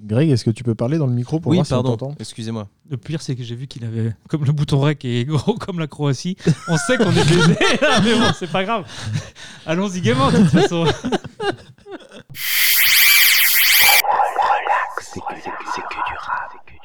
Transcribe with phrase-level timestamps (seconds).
[0.00, 1.96] Greg, est-ce que tu peux parler dans le micro pour oui, voir si on pardon.
[1.96, 2.14] t'entend?
[2.20, 2.68] Excusez-moi.
[2.88, 5.80] Le pire, c'est que j'ai vu qu'il avait, comme le bouton rec est gros comme
[5.80, 6.36] la Croatie,
[6.68, 8.84] on sait qu'on est baisé, là, mais bon, c'est pas grave.
[9.66, 10.84] Allons-y gaiement, de toute façon.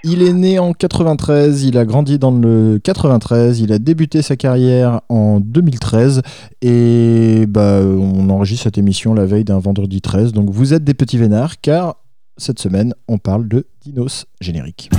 [0.06, 4.36] Il est né en 93, il a grandi dans le 93, il a débuté sa
[4.36, 6.24] carrière en 2013
[6.62, 10.34] et bah, on enregistre cette émission la veille d'un vendredi 13.
[10.34, 12.03] Donc vous êtes des petits vénards car
[12.38, 14.90] cette semaine on parle de Dinos générique.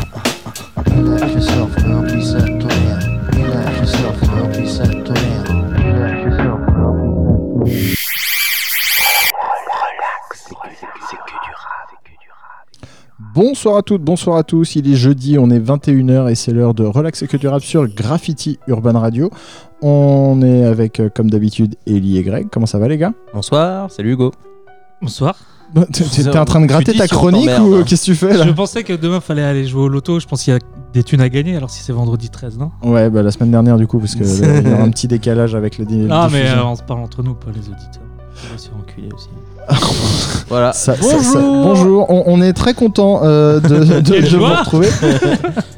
[13.34, 14.76] Bonsoir à toutes, bonsoir à tous.
[14.76, 17.62] Il est jeudi, on est 21h et c'est l'heure de Relax et que du rap
[17.62, 19.30] sur Graffiti Urban Radio.
[19.82, 22.48] On est avec, euh, comme d'habitude, Ellie et Greg.
[22.50, 23.12] Comment ça va, les gars?
[23.32, 24.32] Bonsoir, salut Hugo.
[25.02, 25.53] Bonsoir.
[25.92, 28.46] T'es t'es en train de gratter ta chronique ou euh, qu'est-ce que tu fais là
[28.46, 30.20] Je pensais que demain, fallait aller jouer au loto.
[30.20, 30.60] Je pense qu'il y a
[30.92, 32.70] des thunes à gagner, alors si c'est vendredi 13, non?
[32.84, 35.08] Ouais, bah la semaine dernière du coup, parce que euh, il y aura un petit
[35.08, 36.08] décalage avec le dîner.
[36.10, 38.02] Ah, mais euh, on se parle entre nous, pas les auditeurs.
[38.48, 39.28] On va se faire enculer aussi.
[40.48, 40.72] Voilà.
[40.72, 41.20] Ça- Bonjour.
[41.22, 43.68] ça- bonjour, on, on est très content euh, de,
[44.00, 44.88] de- Quelle de vous retrouver.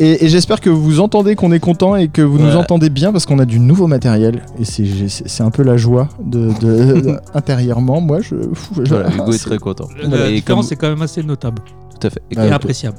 [0.01, 3.13] et et j'espère que vous entendez qu'on est content et que vous nous entendez bien
[3.13, 4.43] parce qu'on a du nouveau matériel.
[4.61, 8.01] Et c'est- un peu la joie de, de- de- intérieurement.
[8.01, 8.35] Moi, je.
[8.55, 9.87] fou, je- Voilà, Hugo est très content.
[10.03, 11.63] La Et différence comme, est quand même assez notable
[11.99, 12.21] tout à fait.
[12.31, 12.97] Et Ouais, et comme, appréciable.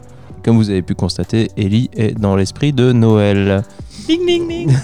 [0.47, 3.63] Comme vous avez pu constater, Ellie est dans l'esprit de Noël.
[4.07, 4.71] Ding, ding, ding.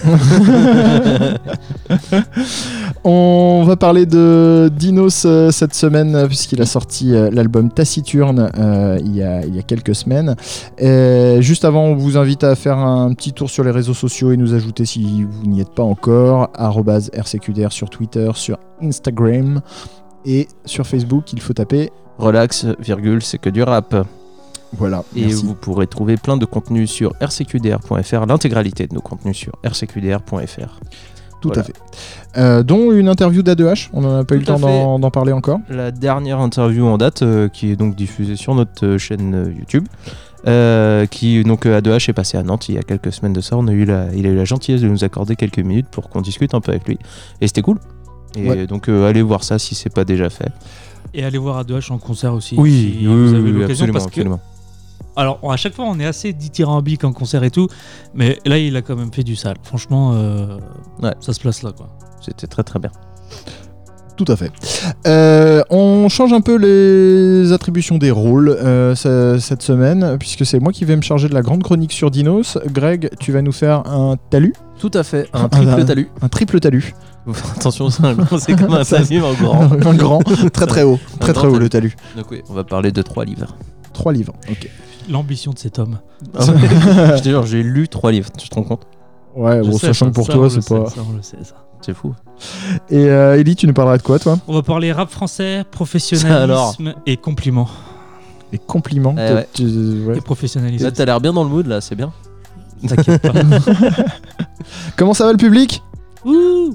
[3.04, 8.50] On va parler de Dinos euh, cette semaine euh, puisqu'il a sorti euh, l'album Taciturne
[8.58, 10.36] euh, il, y a, il y a quelques semaines.
[10.76, 14.32] Et juste avant, on vous invite à faire un petit tour sur les réseaux sociaux
[14.32, 19.62] et nous ajouter si vous n'y êtes pas encore @rcqdr sur Twitter, sur Instagram
[20.26, 21.32] et sur Facebook.
[21.32, 21.90] Il faut taper.
[22.18, 24.06] Relax, virgule, c'est que du rap.
[24.78, 25.04] Voilà.
[25.16, 25.44] Et merci.
[25.44, 30.80] vous pourrez trouver plein de contenus sur rcqdr.fr, l'intégralité de nos contenus sur rcqdr.fr.
[31.40, 31.60] Tout voilà.
[31.60, 31.74] à fait.
[32.38, 33.90] Euh, dont une interview d'A2H.
[33.92, 34.58] On n'en a pas eu le temps
[34.98, 35.60] d'en parler encore.
[35.68, 39.52] La dernière interview en date, euh, qui est donc diffusée sur notre euh, chaîne euh,
[39.52, 39.86] YouTube,
[40.46, 43.40] euh, qui donc euh, A2H est passé à Nantes il y a quelques semaines de
[43.42, 43.56] ça.
[43.58, 46.08] On a eu la, il a eu la gentillesse de nous accorder quelques minutes pour
[46.08, 46.98] qu'on discute un peu avec lui,
[47.42, 47.78] et c'était cool.
[48.36, 48.66] Et Ouais.
[48.66, 50.48] donc euh, allez voir ça si c'est pas déjà fait.
[51.12, 52.56] Et aller voir A2H en concert aussi.
[52.58, 53.72] Oui, si oui, vous avez oui, l'occasion.
[53.84, 54.40] absolument, Parce que, absolument.
[55.16, 57.68] Alors, à chaque fois, on est assez dithyrambique en concert et tout.
[58.14, 59.56] Mais là, il a quand même fait du sale.
[59.62, 60.58] Franchement, euh,
[61.02, 61.14] Ouais.
[61.20, 61.88] ça se place là, quoi.
[62.20, 62.90] C'était très très bien.
[64.16, 64.52] Tout à fait.
[65.08, 70.60] Euh, on change un peu les attributions des rôles euh, ce- cette semaine, puisque c'est
[70.60, 72.56] moi qui vais me charger de la grande chronique sur Dinos.
[72.66, 76.08] Greg, tu vas nous faire un talus, Tout à fait, un Ah, triple talus.
[76.22, 76.94] un triple talus.
[77.56, 79.62] Attention, c'est comme un talus en grand.
[79.84, 80.20] un grand,
[80.52, 81.96] très très haut, très très haut le talus.
[82.16, 83.56] Donc oui, on va parler de trois livres.
[83.92, 84.34] Trois livres.
[84.48, 84.68] Ok.
[85.08, 85.98] L'ambition de cet homme.
[86.34, 88.86] je te jure, j'ai lu trois livres, tu te rends compte?
[89.36, 90.86] Ouais, Je bon, sais, sachant ça, que pour ça, toi, c'est pas.
[90.90, 91.54] ça, on le sait, ça.
[91.80, 92.14] C'est fou.
[92.88, 94.38] Et euh, Ellie, tu nous parleras de quoi, toi?
[94.48, 97.68] On va parler rap français, professionnalisme et compliments.
[98.52, 99.14] Les compliments.
[99.18, 99.48] Eh Toi, ouais.
[99.52, 100.16] tu- ouais.
[100.18, 100.84] Et professionnalisme.
[100.84, 102.12] Là, t'as l'air bien dans le mood, là, c'est bien.
[102.86, 103.32] T'inquiète pas.
[104.96, 105.82] Comment ça va le public?
[106.24, 106.74] Ouh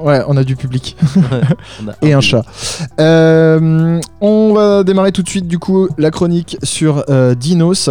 [0.00, 0.96] Ouais, on a du public.
[1.82, 2.30] On a et un public.
[2.30, 2.44] chat.
[3.00, 7.90] Euh, on va démarrer tout de suite du coup la chronique sur euh, Dinos.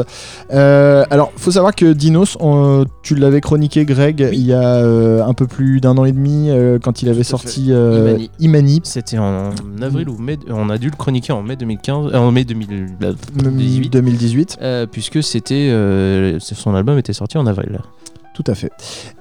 [0.54, 5.24] Euh, alors, faut savoir que Dinos, on- tu l'avais chroniqué Greg il y a euh,
[5.24, 8.30] un peu plus d'un an et demi euh, quand il avait sorti euh, Imani.
[8.40, 8.80] Imani.
[8.84, 9.52] C'était en
[9.82, 10.38] avril ou mai.
[10.50, 14.58] On a dû le chroniquer en mai 2015, euh, en mai 2018, 2018.
[14.62, 17.80] euh, puisque c'était euh, son album était sorti en avril.
[18.38, 18.72] Tout à fait.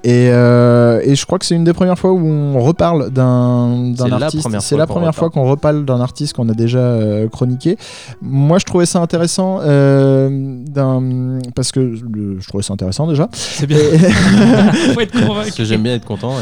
[0.04, 3.92] Et, euh, et je crois que c'est une des premières fois où on reparle d'un
[3.96, 4.42] d'un C'est la artiste.
[4.42, 5.44] première C'est fois la qu'on première fois reparle.
[5.44, 7.78] qu'on reparle d'un artiste qu'on a déjà euh, chroniqué.
[8.20, 10.28] Moi, je trouvais ça intéressant euh,
[10.66, 13.28] d'un- parce que le- je trouvais ça intéressant déjà.
[13.32, 13.78] C'est bien.
[13.78, 13.96] Et,
[14.92, 15.34] Faut être convaincu.
[15.46, 16.34] Parce que j'aime bien être content.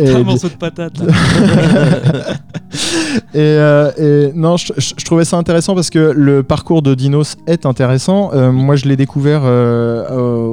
[0.00, 0.08] Et...
[0.14, 0.94] un morceau de patate
[3.34, 6.94] et, euh, et non, je, je- je trouvais ça intéressant parce que le parcours de
[6.94, 8.30] Dinos est intéressant.
[8.32, 10.08] Euh, moi, je l'ai découvert euh,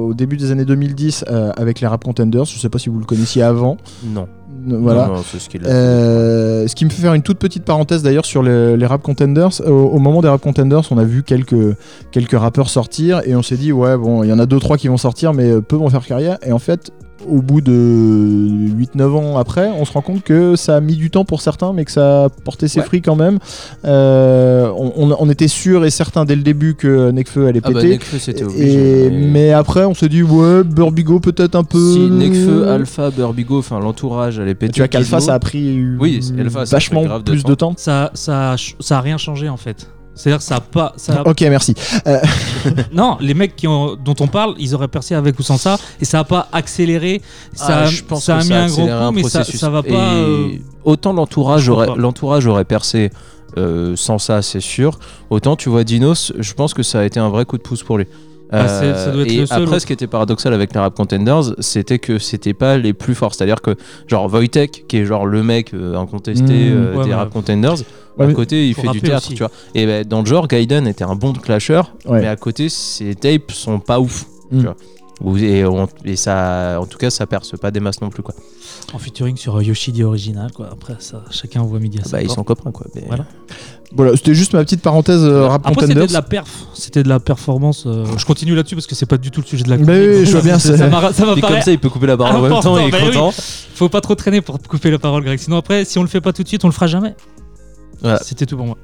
[0.08, 2.44] au début des années 2010 euh, avec les Rap Contenders.
[2.44, 3.76] Je sais pas si vous le connaissiez avant.
[4.04, 4.26] Non.
[4.66, 5.06] Voilà.
[5.06, 5.68] Non, non, c'est ce qu'il a.
[5.70, 9.02] Euh, ce qui me fait faire une toute petite parenthèse d'ailleurs sur les, les rap
[9.02, 9.60] contenders.
[9.66, 11.76] Au, au moment des rap contenders, on a vu quelques,
[12.10, 14.76] quelques rappeurs sortir et on s'est dit, ouais, bon, il y en a deux trois
[14.76, 16.38] qui vont sortir, mais euh, peu vont faire carrière.
[16.44, 16.90] Et en fait,
[17.28, 21.10] au bout de 8-9 ans après, on se rend compte que ça a mis du
[21.10, 22.86] temps pour certains, mais que ça a porté ses Ouais.
[22.86, 23.38] fruits quand même.
[23.84, 27.70] Euh, on, on- on était sûr et certain dès le début que Nekfeu allait Ah
[27.70, 27.92] bah, péter.
[27.94, 29.06] Nekfeu, c'était obligé.
[29.06, 31.92] et, mais après, on s'est dit, ouais, Burbigo peut-être un peu.
[31.92, 34.72] Si Nekfeu, Alpha, Burbigo, enfin l'entourage allait péter.
[34.72, 37.42] Tu vois qu'Alpha, ça a pris Oui, Alpha, ça a pris vachement grave de plus
[37.42, 37.48] temps.
[37.48, 37.74] de temps.
[37.76, 39.88] Ça, ça, ça a rien changé en fait.
[40.20, 40.92] C'est-à-dire que ça a pas.
[40.96, 41.74] Ça a- Ok, merci.
[42.92, 45.78] Non, les mecs qui ont- dont on parle, ils auraient percé avec ou sans ça,
[46.00, 47.22] et ça a pas accéléré.
[47.54, 49.44] Ça, Ah, a- je pense ça que a mis ça un gros coup, mais ça,
[49.44, 50.12] ça va Et pas.
[50.14, 50.48] euh,
[50.84, 53.10] Autant l'entourage aurait, l'entourage aurait percé
[53.58, 54.98] euh, sans ça, c'est sûr.
[55.30, 57.82] Autant tu vois Dinos, je pense que ça a été un vrai coup de pouce
[57.82, 58.06] pour lui.
[58.52, 60.80] Ah, c'est- ça doit être et le seul après, ce qui était paradoxal avec les
[60.80, 63.34] rap contenders, c'était que c'était pas les plus forts.
[63.34, 63.76] C'est-à-dire que,
[64.08, 66.72] genre, Wojtek, qui est genre le mec euh, incontesté Mmh.
[66.76, 67.74] euh, Ouais, des rap contenders,
[68.18, 69.34] à côté, il fait du théâtre, aussi.
[69.34, 69.52] tu vois.
[69.74, 72.20] Et ben, dans le genre, Gaiden était un bon clasher, Ouais.
[72.20, 74.24] mais à côté, ses tapes sont pas ouf.
[74.50, 74.74] Tu vois.
[75.38, 78.34] Et, on- et ça, en tout cas, ça perce pas des masses non plus, quoi.
[78.94, 80.68] En featuring sur euh, Yoshidi original, quoi.
[80.72, 82.86] Après, ça, chacun voit midi à Bah, ils sont copains, quoi.
[82.94, 83.26] mais- Voilà.
[83.92, 86.06] Voilà, c'était juste ma petite parenthèse euh, rap Après, c'était contenders.
[86.08, 87.84] de la perf, c'était de la performance.
[87.86, 89.92] euh, je continue là-dessus parce que c'est pas du tout le sujet de la chronique.
[89.94, 92.06] oui, je vois ça- bien, ça m'a- ça m'a Et comme ça, il peut couper
[92.06, 93.06] la barre en même important, temps, il est bah oui.
[93.12, 93.32] content.
[93.74, 95.38] Faut pas trop traîner pour couper la parole, Greg.
[95.40, 97.16] Sinon, après, si on le fait pas tout de suite, on le fera jamais.
[98.00, 98.20] Voilà.
[98.22, 98.76] C'était tout pour moi.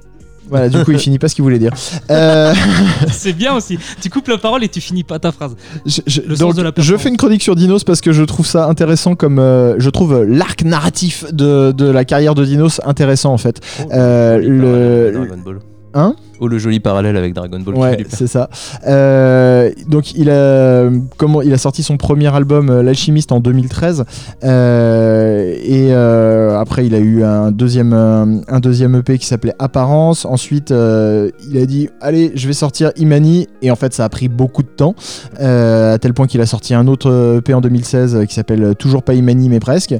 [0.49, 1.73] Voilà, du coup, il finit pas ce qu'il voulait dire.
[2.11, 2.55] Euh,
[3.11, 3.79] C'est bien aussi.
[4.01, 5.57] Tu coupes la parole et tu finis pas ta phrase.
[5.85, 8.13] je, je- Le sens donc, de la je fais une chronique sur Dinos parce que
[8.13, 12.35] je trouve ça intéressant comme euh, je trouve euh, l'arc narratif de, de la carrière
[12.35, 13.61] de Dinos intéressant en fait.
[13.93, 15.59] Euh, Joli le- Dragon Ball.
[15.95, 16.15] Hein?
[16.41, 17.75] Oh, le joli parallèle avec Dragon Ball.
[17.75, 18.49] Ouais, c'est ça.
[18.87, 24.05] Euh, donc il a comment il a sorti son premier album euh, L'alchimiste en 2013
[24.45, 30.25] euh, et euh, après il a eu un deuxième un deuxième EP qui s'appelait Apparence.
[30.25, 34.29] Ensuite il a dit allez je vais sortir Imani et en fait ça a pris
[34.29, 34.95] beaucoup de temps
[35.39, 39.15] à tel point qu'il a sorti un autre EP en 2016 qui s'appelle Toujours pas
[39.15, 39.95] Imani mais presque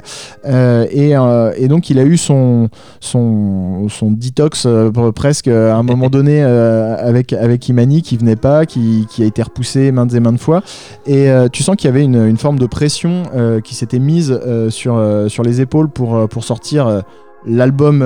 [0.45, 2.69] et, et donc il a eu son
[2.99, 8.35] son, son détox euh, presque à un moment donné euh, avec, avec Imani qui venait
[8.35, 10.63] pas, qui, qui a été repoussé maintes et maintes fois.
[11.05, 13.99] Et euh, tu sens qu'il y avait une, une forme de pression euh, qui s'était
[13.99, 14.39] mise
[14.69, 17.03] sur, sur les épaules pour, pour sortir
[17.45, 18.03] l'album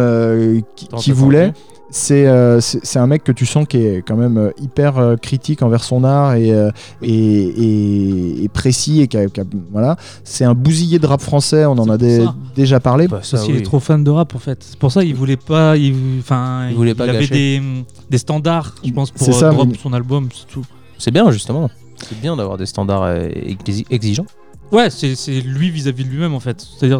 [0.97, 1.53] qu'il voulait.
[1.91, 2.25] C'est
[2.61, 5.83] c'est un mec que tu sens qui est quand même euh, hyper euh, critique envers
[5.83, 6.71] son art et, euh,
[7.01, 11.21] et, et- et précis et qui a- qui a- voilà c'est un bousillé de rap
[11.21, 11.97] français on en a
[12.55, 13.59] déjà parlé Bah, ça, Parce qu'il oui.
[13.61, 14.63] est trop fan de rap en fait.
[14.63, 15.75] C'est pour ça il voulait pas.
[15.77, 17.61] Il, enfin, Il voulait pas avait des,
[18.09, 20.65] des standards, je pense, pour ça, euh, drop mais- son album, c'est tout.
[20.97, 21.69] C'est bien, justement.
[21.97, 24.25] C'est bien d'avoir des standards euh, exi- exigeants.
[24.71, 26.65] Ouais, c'est c'est lui vis-à-vis de lui-même en fait.
[26.77, 26.99] C'est-à-dire,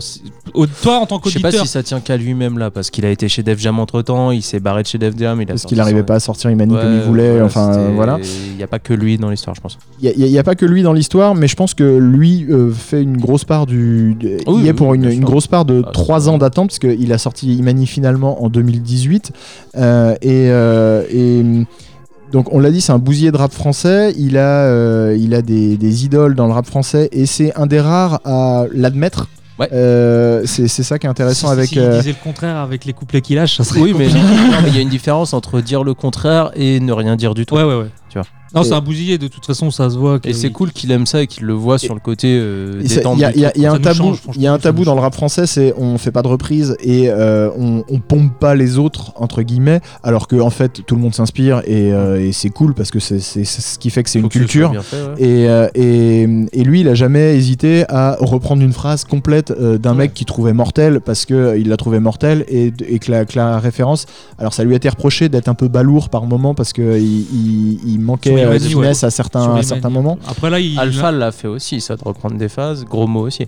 [0.82, 3.06] toi en tant Je sais pas qu'auditeur, si ça tient qu'à lui-même là, parce qu'il
[3.06, 5.40] a été chez Def Jam entre temps, il s'est barré de chez Def Jam.
[5.42, 7.46] Il a parce qu'il n'arrivait son- pas à sortir Imani Ouais, comme il voulait voilà,
[7.46, 8.20] enfin voilà
[8.50, 9.78] Il n'y a pas que lui dans l'histoire, je pense.
[10.02, 13.02] Il n'y a, pas que lui dans l'histoire, mais je pense que lui euh, fait
[13.02, 14.18] une grosse part du.
[14.22, 16.70] Oui, il y est oui, pour une, grosse part de Ah, 3 c'est ans d'attente,
[16.70, 19.32] parce qu'il a sorti Imani finalement en 2018.
[19.78, 20.50] euh, et.
[20.50, 21.44] euh, et,
[22.32, 24.14] donc on l'a dit, c'est un bousier de rap français.
[24.18, 27.66] Il a, euh, il a des, des idoles dans le rap français et c'est un
[27.68, 29.28] des rares à l'admettre.
[29.60, 29.68] Ouais.
[29.74, 31.70] Euh, c'est c'est ça qui est intéressant si, avec.
[31.70, 33.82] s'il euh, disait le contraire avec les couplets qu'il lâche, ça serait.
[33.82, 34.18] Oui, compliqué.
[34.64, 37.46] mais il y a une différence entre dire le contraire et ne rien dire du
[37.46, 37.56] tout.
[37.56, 37.90] Ouais, ouais, ouais.
[38.54, 40.20] Non, c'est Et- un bousillé, de toute façon, ça se voit.
[40.26, 43.18] Et c'est cool qu'il aime ça et qu'il le voit sur le côté euh, détente
[43.18, 44.80] Il y a, y y un tabou, change, franchement, il y a un ça tabou
[44.80, 48.00] nous dans le rap français, c'est on fait pas de reprise et euh, on, on
[48.00, 51.94] pompe pas les autres entre guillemets, alors que en fait tout le monde s'inspire et,
[51.94, 54.72] euh, et c'est cool parce que c'est ce qui fait que c'est une que culture.
[54.72, 55.14] bien fait, ouais.
[55.22, 56.22] Et, euh, et,
[56.54, 59.98] et lui, il a jamais hésité à reprendre une phrase complète euh, d'un Ouais.
[59.98, 63.26] mec qu'il trouvait mortel parce que euh, il l'a trouvé mortel et, et que, la,
[63.26, 64.06] que la référence.
[64.40, 67.22] Alors, ça lui a été reproché d'être un peu balourd par moment parce que il,
[67.34, 68.00] il- il
[68.46, 69.08] manquait euh, de finesse ouais.
[69.08, 70.18] à certains, à moments.
[70.28, 70.78] Après, là, il.
[70.80, 73.48] Alpha l'a fait aussi, ça, de reprendre des phases, gros mots aussi.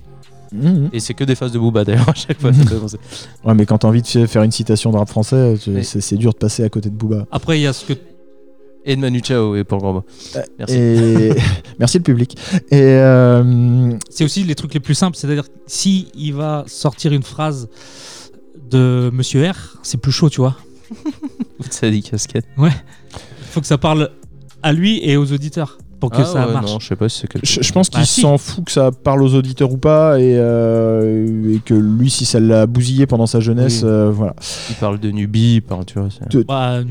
[0.54, 0.90] Mhm.
[0.94, 2.52] Et c'est que des phases de Booba d'ailleurs à chaque fois.
[2.52, 2.98] Penser.
[3.44, 6.32] Ouais, mais quand t'as envie de fa- faire une citation de rap français, c'est dur
[6.34, 7.26] de passer à côté de Booba.
[7.32, 7.94] Après, il y a ce que.
[8.86, 10.04] Et de Manu Chao et pour mots.
[10.60, 10.76] Merci.
[10.76, 11.32] Et
[11.80, 12.38] merci le public.
[12.70, 15.16] Et euh, C'est aussi les trucs les plus simples.
[15.16, 17.70] C'est-à-dire, si il va sortir une phrase
[18.70, 20.58] de Monsieur R, c'est plus chaud, tu vois.
[21.70, 22.46] Ça dit casquette.
[22.58, 22.70] Il
[23.52, 24.10] faut que ça parle
[24.64, 26.70] à lui et aux auditeurs pour que Ah ça ouais, marche.
[26.74, 28.20] Non, je sais pas si c'est quelque je, je pense qu'il Bah, si.
[28.22, 32.26] s'en fout que ça parle aux auditeurs ou pas, et, euh, et que lui, si
[32.26, 33.90] ça l'a bousillé pendant sa jeunesse, Oui.
[33.90, 34.36] euh, voilà.
[34.70, 36.10] Il parle de Nubi, il parle, tu vois.
[36.46, 36.82] Bah,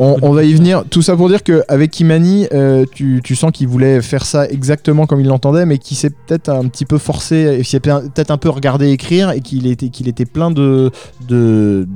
[0.00, 0.82] On, va y venir.
[0.90, 5.06] Tout ça pour dire qu'avec Kimani, euh, tu, tu sens qu'il voulait faire ça exactement
[5.06, 8.38] comme il l'entendait, mais qu'il s'est peut-être un petit peu forcé, il s'est peut-être un
[8.38, 10.90] peu regardé écrire et qu'il était, qu'il était plein de,
[11.28, 11.86] de,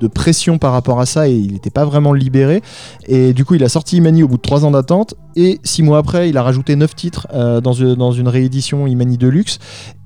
[0.00, 2.62] de pression par rapport à ça et il n'était pas vraiment libéré.
[3.06, 5.82] Et du coup, il a sorti Imani au bout de 3 ans d'attente et 6
[5.82, 9.58] mois après, il a rajouté 9 titres euh, dans, une, réédition Imani Deluxe.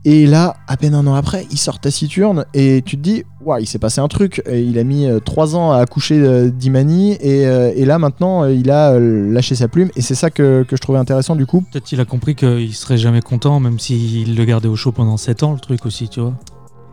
[0.07, 3.61] Et là, à peine un an après, il sort Taciturne et tu te dis, waouh,
[3.61, 4.43] il s'est passé un truc.
[4.53, 8.53] Il a mis 3 ans à accoucher euh, d'Imani et, euh, et là maintenant, euh,
[8.53, 11.47] il a euh, lâché sa plume et c'est ça que, que je trouvais intéressant du
[11.47, 11.63] coup.
[11.73, 15.17] Peut-être qu'il a compris qu'il serait jamais content, même s'il le gardait au chaud pendant
[15.17, 16.35] 7 ans, le truc aussi, tu vois.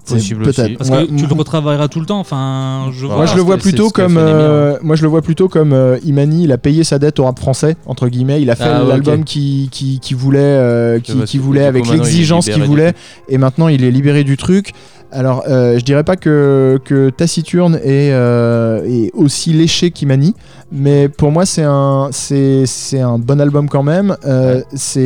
[0.03, 0.77] C'est Possible peut-être.
[0.77, 2.19] Parce Ouais, que tu le retravailleras tout le temps.
[2.19, 5.47] Enfin, je Moi, Moi, je le vois plutôt comme, euh, moi, je le vois plutôt
[5.47, 6.43] comme euh, Imani.
[6.45, 8.41] Il a payé sa dette au rap français entre guillemets.
[8.41, 9.25] Il a fait Ah, l'album ok.
[9.25, 12.93] qui, qui, qui voulait, euh, qui, qui voulait avec l'exigence qu'il voulait.
[13.29, 14.73] Et maintenant, il est libéré du truc.
[15.11, 20.33] Alors, euh, je dirais pas que, que Taciturne est, euh, est aussi léché qu'Imani,
[20.71, 24.15] mais pour moi, c'est un, c'est, c'est un bon album quand même.
[24.25, 25.03] Euh, c'est,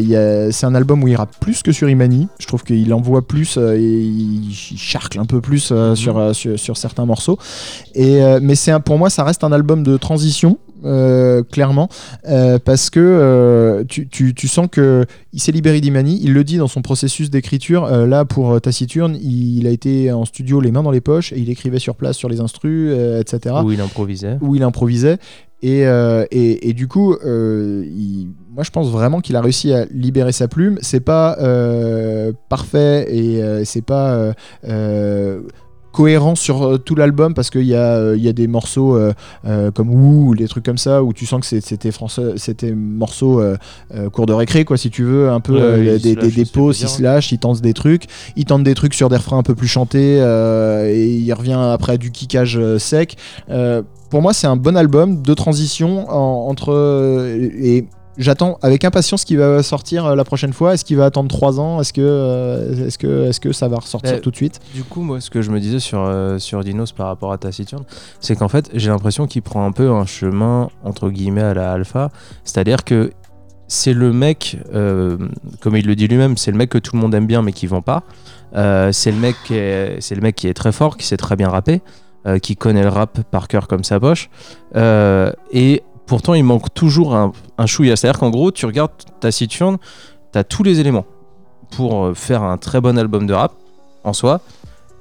[0.00, 2.28] il y a- c'est un album où il rappe plus que sur Imani.
[2.38, 6.58] Je trouve qu'il envoie plus, et il, il charcle un peu plus euh, sur, sur,
[6.58, 7.38] sur certains morceaux.
[7.94, 10.58] Et, mais c'est un- pour moi, ça reste un album de transition.
[10.86, 11.88] Euh, clairement
[12.28, 16.44] euh, parce que euh, tu, tu- tu sens que il s'est libéré d'Imani il le
[16.44, 20.70] dit dans son processus d'écriture là pour Taciturne il, il a été en studio les
[20.70, 23.80] mains dans les poches et il écrivait sur place sur les instrus etc Où il
[23.80, 24.38] improvisait.
[24.40, 25.18] où il improvisait.
[25.62, 30.32] Et, et, et du coup, il- moi je pense vraiment qu'il a réussi à libérer
[30.32, 30.78] sa plume.
[30.82, 31.36] C'est pas
[32.48, 34.32] parfait et c'est pas
[35.96, 39.70] cohérent sur euh, tout l'album parce qu'il y, a, euh, y a des morceaux euh,
[39.72, 43.40] comme Ouh ou des trucs comme ça où tu sens que c'était français, c'était morceaux
[43.40, 43.56] euh,
[44.12, 47.02] cours de récré quoi si tu veux un peu Ouais, des, des, pauses, il se
[47.02, 48.04] lâche, il tente des trucs,
[48.36, 51.94] il tente des trucs sur des refrains un peu plus chantés et il revient après
[51.94, 53.16] à du kickage sec.
[54.10, 56.72] Pour moi, c'est un bon album de transition en- entre.
[57.58, 57.86] et
[58.18, 60.74] j'attends avec impatience ce qui va sortir euh, la prochaine fois.
[60.74, 61.80] Est-ce qu'il va attendre 3 ans?
[61.80, 64.60] Est-ce que, euh, est-ce que, est-ce que ça va ressortir Euh, tout de suite?
[64.74, 67.38] Du coup, moi, ce que je me disais sur, euh, sur Dinos par rapport à
[67.38, 67.84] Taciturne,
[68.20, 71.72] c'est qu'en fait, j'ai l'impression qu'il prend un peu un chemin, entre guillemets, à la
[71.72, 72.10] alpha.
[72.44, 73.12] C'est-à-dire que
[73.68, 75.16] c'est le mec, euh,
[75.60, 77.52] comme il le dit lui-même, c'est le mec que tout le monde aime bien mais
[77.52, 78.04] qui vend pas.
[78.54, 81.16] Euh, c'est le mec qui est, c'est le mec qui est très fort, qui sait
[81.16, 81.82] très bien rapper,
[82.42, 84.30] qui connaît le rap par cœur comme sa poche.
[84.74, 87.96] Et pourtant, il manque toujours un, un chouïa.
[87.96, 89.78] C'est-à-dire qu'en gros, tu regardes Taciturne,
[90.32, 91.04] tu as tous les éléments
[91.70, 93.52] pour euh, faire un très bon album de rap
[94.04, 94.40] en soi.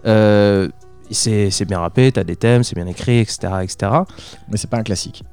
[0.06, 0.68] Euh,
[1.12, 3.38] c'est bien rappé, t'as des thèmes, c'est bien écrit, etc.
[3.62, 3.92] etc.
[4.50, 5.24] Mais c'est pas un classique.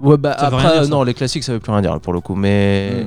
[0.00, 0.88] Ouais, bah Ça après, dire, ça.
[0.90, 3.06] non, les classiques, ça veut plus rien dire pour le coup, mais.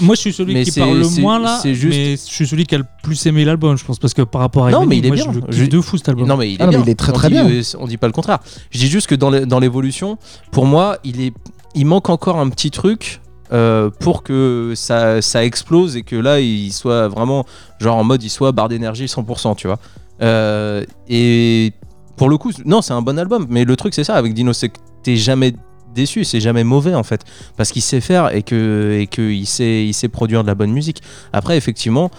[0.00, 2.46] Moi, je suis celui Mais qui parle le moins là, c'est juste- mais je suis
[2.46, 4.82] celui qui a le plus aimé l'album, je pense, parce que par rapport à Non,
[4.82, 5.42] Eminem, mais il est moi, bien.
[5.50, 6.26] je Je- de fou cet album.
[6.26, 6.86] Non, mais il est Ah non, mais bien.
[6.86, 7.46] il est très, On très dit- bien.
[7.48, 8.38] euh, On dit pas le contraire.
[8.70, 10.18] Je dis juste que dans le- dans l'évolution,
[10.50, 11.32] pour moi, il, est,
[11.74, 13.20] il manque encore un petit truc.
[13.54, 17.44] euh, pour que ça, ça explose et que là il soit vraiment
[17.80, 19.78] genre en mode il soit barre d'énergie 100% tu vois
[20.22, 21.72] Euh, et
[22.16, 24.54] pour le coup non c'est un bon album mais le truc c'est ça avec Dino
[24.54, 25.52] c'est que t'es jamais
[25.94, 27.22] déçu c'est jamais mauvais en fait
[27.56, 30.54] parce qu'il sait faire et que et que il sait il sait produire de la
[30.54, 32.10] bonne musique après effectivement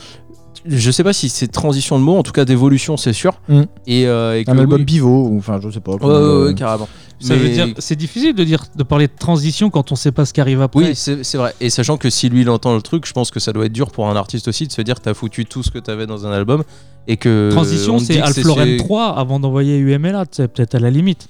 [0.65, 3.63] je sais pas si c'est transition de mots en tout cas d'évolution c'est sûr Mm.
[3.85, 4.85] et, euh, et que Un album oui.
[4.85, 5.91] pivot, ou enfin je sais pas.
[5.95, 6.87] Ouais, ouais, carrément.
[7.19, 10.13] Ça Mais- veut dire, c'est difficile de dire, de parler de transition quand on sait
[10.13, 10.79] pas ce qui arrive après.
[10.79, 11.53] Oui, c'est vrai.
[11.59, 13.73] Et sachant que si lui il entend le truc, je pense que ça doit être
[13.73, 16.25] dur pour un artiste aussi de se dire t'as foutu tout ce que t'avais dans
[16.25, 16.63] un album
[17.07, 17.49] et que.
[17.51, 21.27] Transition, c'est chez- 3 avant d'envoyer UMLA, c'est peut-être à la limite.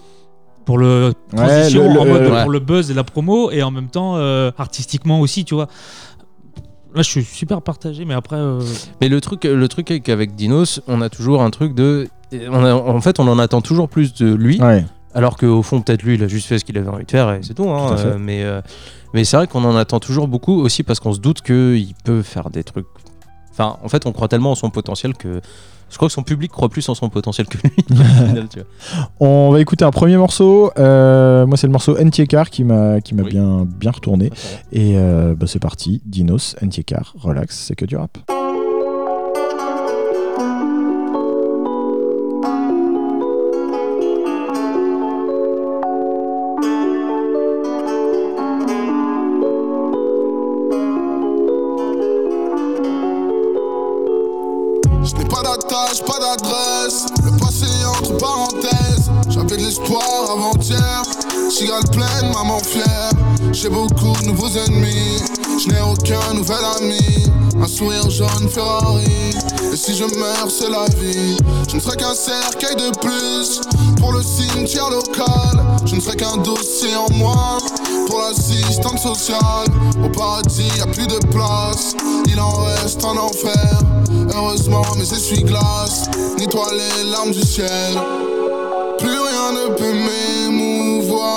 [0.65, 2.41] Pour le Ouais, transition le- en le- mode ouais.
[2.43, 5.67] pour le buzz et la promo et en même temps euh, artistiquement aussi, tu vois.
[6.95, 8.61] Là, je suis super partagé, mais après, euh,
[9.01, 12.07] Mais le truc, le truc qu'avec Dinos, on a toujours un truc de.
[12.51, 14.61] on a- en fait, on en attend toujours plus de lui.
[14.61, 14.85] Ouais.
[15.15, 17.31] Alors qu'au fond, peut-être lui, il a juste fait ce qu'il avait envie de faire
[17.33, 17.69] et c'est tout.
[17.69, 18.61] hein, Tout euh, mais euh,
[19.13, 22.21] mais c'est vrai qu'on en attend toujours beaucoup aussi parce qu'on se doute qu'il peut
[22.21, 22.87] faire des trucs.
[23.53, 25.39] Enfin, en fait, on croit tellement en son potentiel que.
[25.89, 27.71] Je crois que son public croit plus en son potentiel que lui.
[27.91, 27.95] au
[28.27, 29.09] final, tu vois.
[29.19, 30.71] On va écouter un premier morceau.
[30.79, 33.29] Euh, moi, c'est le morceau Entiekar qui m'a qui m'a Oui.
[33.29, 34.31] bien bien retourné.
[34.71, 36.01] Et euh, bah, c'est parti.
[36.05, 38.17] Dinos, Entiekar, relax, c'est que du rap.
[67.73, 69.33] Sourire jaune Ferrari.
[69.71, 71.35] Et si je meurs, c'est la vie.
[71.67, 73.61] Je ne serai qu'un cercueil de plus.
[73.99, 75.65] Pour le cimetière local.
[75.85, 77.57] Je ne serai qu'un dossier en moins.
[78.07, 79.67] Pour l'assistante sociale.
[80.03, 81.95] Au paradis, y a plus de place.
[82.27, 83.79] Il en reste en enfer.
[84.35, 87.97] Heureusement, mes essuie-glaces nettoient les larmes du ciel.
[88.99, 91.33] Plus rien ne peut m'émouvoir.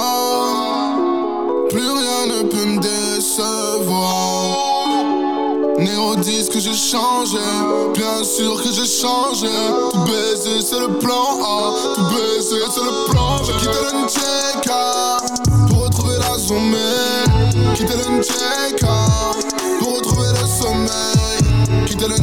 [1.71, 3.76] Plus rien ne peut me décevoir.
[5.87, 7.39] Néo disent que j'ai changé,
[7.95, 9.47] bien sûr que j'ai changé.
[9.93, 11.75] Tout baiser, c'est le plan A.
[11.95, 13.45] Tout baiser, c'est le plan B.
[13.45, 14.07] J'ai quitté le
[15.69, 17.75] pour retrouver la sommeil.
[17.77, 18.97] Quitté le N'Tcheka
[19.79, 21.87] pour retrouver le sommeil.
[21.87, 22.17] Quitté le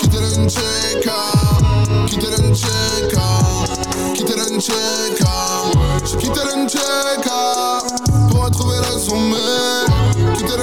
[0.00, 1.20] quitté le l'Uncheka,
[4.14, 5.28] quitter l'Uncheka.
[6.04, 9.86] J'ai quitté pour retrouver le sommeil.
[10.36, 10.56] Quitter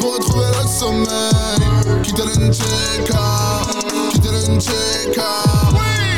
[0.00, 2.02] pour retrouver le sommeil.
[2.02, 3.62] Quitter l'Uncheka,
[4.12, 5.30] quitter l'Uncheka,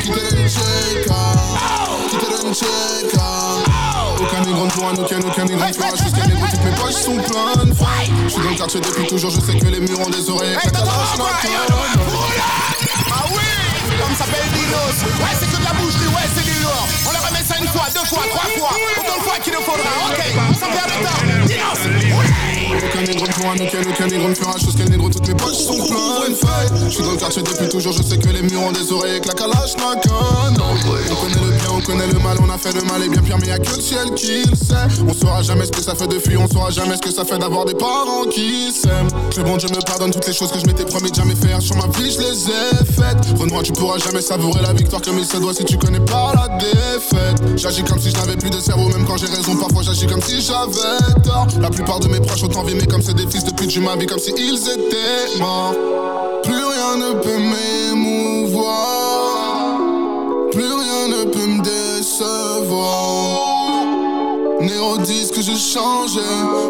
[0.02, 1.20] quitter l'Uncheka,
[2.10, 3.28] quitter l'Uncheka.
[4.20, 7.02] Aucun négro ne pourra nous ken, aucun négro ne fera jusqu'à négro, toutes mes poches
[7.02, 7.75] sont pleines.
[8.25, 10.54] Je suis dans le quartier depuis toujours, je sais que les murs ont des oreilles
[10.54, 11.18] avec la calache
[13.10, 13.38] Ah oui
[13.99, 14.99] L'homme s'appelle Dinos.
[15.20, 15.79] Ouais, c'est que de la
[17.72, 18.70] fois, deux fois, trois fois.
[18.98, 19.90] Autant de fois qu'il nous faudra.
[20.10, 20.22] Ok,
[20.54, 21.19] sans perdre de temps.
[23.00, 25.35] Aucun négro ne pourra nous ken, aucun négro ne fera chose qu'un négro, toutes mes
[25.35, 26.37] poches sont pleines.
[26.85, 29.12] Je suis dans le quartier depuis toujours, je sais que les murs ont des oreilles
[29.12, 32.83] avec la calache On connaît le bien, on connaît le mal, on a fait le
[32.83, 35.02] mal et bien pire, mais y'a que le ciel qui le sait.
[35.09, 37.25] On saura jamais ce que ça fait de fuir, on saura jamais ce que ça
[37.25, 39.09] fait d'avoir des parents qui s'aiment.
[39.30, 41.62] Que bon Dieu me pardonne toutes les choses que je m'étais promis de jamais faire
[41.62, 43.38] sur ma vie, je les ai faites.
[43.38, 46.35] Renoir, tu pourras jamais savourer la victoire comme il se doit si tu connais pas
[46.35, 47.57] la défaite.
[47.57, 50.21] J'agis comme si je n'avais plus de cerveau, même quand j'ai raison, parfois j'agis comme
[50.21, 51.47] si j'avais tort.
[51.61, 53.80] La plupart de mes proches ont envie, mais comme c'est des fils de pute, je
[53.80, 55.75] ma vie comme si ils étaient morts.
[56.42, 58.66] Plus rien ne peut m'émouvoir.
[60.50, 62.80] Plus rien ne peut me décevoir.
[64.61, 66.20] Néo disent que j'ai changé,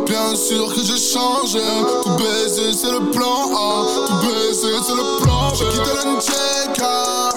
[0.07, 1.61] bien sûr que j'ai changé.
[2.03, 3.87] Tout baiser, c'est le plan A.
[4.07, 5.55] Tout baiser, c'est le plan B.
[5.59, 7.31] J'ai quitté l'Ncheka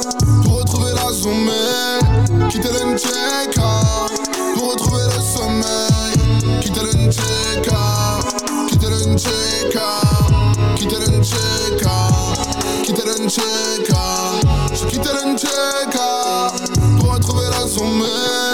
[0.43, 2.49] pour retrouver la sommeil.
[2.49, 3.71] Quitté l'Ncheka
[4.55, 6.02] pour retrouver le sommeil.
[6.61, 8.19] Quitté l'Ncheka,
[8.69, 9.89] quitté l'Ncheka.
[14.73, 16.51] J'ai quitté l'Ncheka
[16.99, 18.53] pour retrouver la sommeil.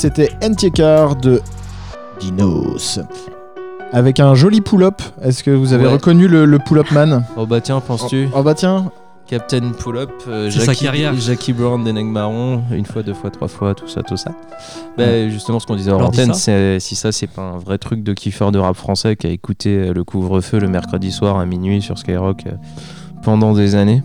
[0.00, 1.42] C'était NTK de
[2.20, 3.00] Dinos.
[3.92, 5.02] Avec un joli pull-up.
[5.20, 5.92] Est-ce que vous avez Ouais.
[5.92, 8.90] reconnu le, le pull-up man Oh bah tiens, penses-tu Oh bah tiens,
[9.26, 11.12] Captain Pull-Up, euh, Jackie, carrière.
[11.20, 14.30] Jackie Brown des Nègres Marrons, une fois, deux fois, trois fois, tout ça, tout ça.
[14.96, 16.40] Bah, justement, ce qu'on disait dis antenne, ça.
[16.40, 19.30] c'est si ça, c'est pas un vrai truc de kiffeur de rap français qui a
[19.30, 22.52] écouté euh, le couvre-feu le mercredi soir à minuit sur Skyrock euh,
[23.22, 24.02] pendant des années.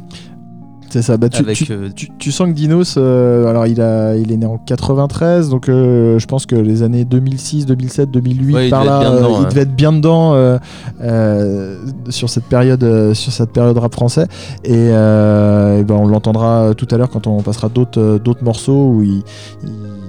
[0.89, 1.17] C'est ça.
[1.17, 4.31] Bah, tu, avec, tu- euh, tu- tu sens que Dinos, euh, alors il, a, il
[4.31, 8.67] est né en 93, donc euh, je pense que les années 2006, 2007, 2008, Ouais,
[8.67, 9.49] il par devait là, être bien dedans, euh, il hein.
[9.49, 10.57] devait être bien dedans euh,
[11.01, 11.77] euh,
[12.09, 14.27] sur cette période, euh, sur cette période rap français.
[14.63, 18.89] Et, euh, et ben, on l'entendra tout à l'heure quand on passera d'autres d'autres morceaux
[18.89, 19.23] où il,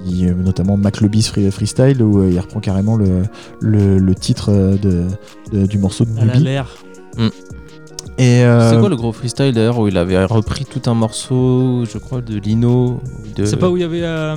[0.09, 3.23] il- notamment Mac Lobby's Free, Freestyle où euh, il reprend carrément le,
[3.61, 5.05] le, le titre de,
[5.53, 6.45] de- du morceau de Nubi.
[8.19, 11.85] Et euh, C'est quoi le gros freestyle d'ailleurs où il avait repris tout un morceau,
[11.85, 13.01] je crois, de Lino
[13.37, 13.45] de...
[13.45, 14.01] C'est pas où il y avait.
[14.03, 14.37] euh,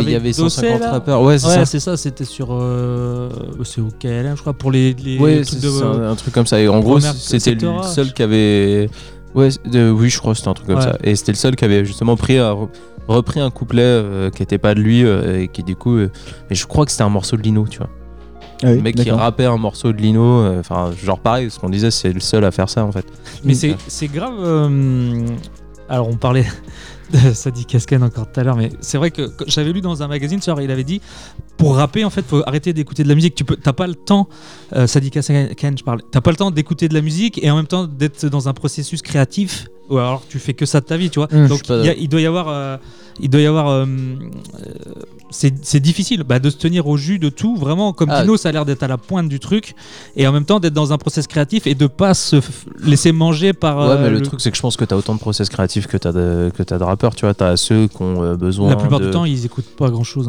[0.00, 1.22] Il y avait Dossé, 150 là rappeurs.
[1.22, 1.64] Ouais, c'est Ouais, ça.
[1.66, 2.48] c'est ça, c'était sur.
[2.52, 3.28] euh,
[3.64, 5.70] C'est au KLM, je crois, pour les, les Ouais, trucs c'est de.
[5.70, 6.60] c'est un, un truc comme ça.
[6.60, 8.88] Et en gros, c'était le seul qui avait.
[9.34, 10.82] Ouais, de- oui, je crois que c'était un truc comme Ouais.
[10.82, 10.96] ça.
[11.02, 12.38] Et c'était le seul qui avait justement pris
[13.08, 15.96] repris un couplet euh, qui était pas de lui euh, et qui du coup.
[15.96, 16.10] euh,
[16.48, 17.88] mais je crois que c'était un morceau de Lino, tu vois.
[18.62, 20.22] Ah oui, le mec qui rappait un morceau de Lino.
[20.22, 23.06] euh, Enfin, genre pareil, ce qu'on disait, c'est le seul à faire ça en fait.
[23.44, 24.34] Mais c'est c'est grave.
[24.38, 25.26] euh,
[25.88, 26.46] Alors, on parlait
[27.12, 30.08] de Sadi Cascan encore tout à l'heure, mais c'est vrai que j'avais lu dans un
[30.08, 31.00] magazine, genre, il avait dit
[31.56, 33.34] pour rapper, en fait, faut arrêter d'écouter de la musique.
[33.34, 34.28] Tu peux, t'as pas le temps,
[34.74, 35.46] euh, Sadi Cascan,
[35.78, 38.26] je parle, t'as pas le temps d'écouter de la musique et en même temps d'être
[38.26, 39.68] dans un processus créatif.
[39.88, 41.28] Ou alors tu fais que ça de ta vie, tu vois.
[41.30, 42.76] Mmh, Donc il, y a- il doit y avoir, euh,
[43.20, 44.92] il doit y avoir, euh, euh,
[45.30, 47.56] c'est difficile bah, de se tenir au jus de tout.
[47.56, 48.22] Vraiment, comme Ah.
[48.22, 49.74] Dino, ça a l'air d'être à la pointe du truc
[50.16, 52.36] et en même temps d'être dans un process créatif et de pas se
[52.82, 53.78] laisser manger par.
[53.78, 55.86] Ouais, euh, mais le, truc, c'est que je pense que t'as autant de process créatifs
[55.86, 57.34] que t'as de, que t'as de rappeurs, tu vois.
[57.34, 58.70] T'as ceux qui ont besoin.
[58.70, 59.06] La plupart de...
[59.06, 60.28] du temps, ils écoutent pas grand chose,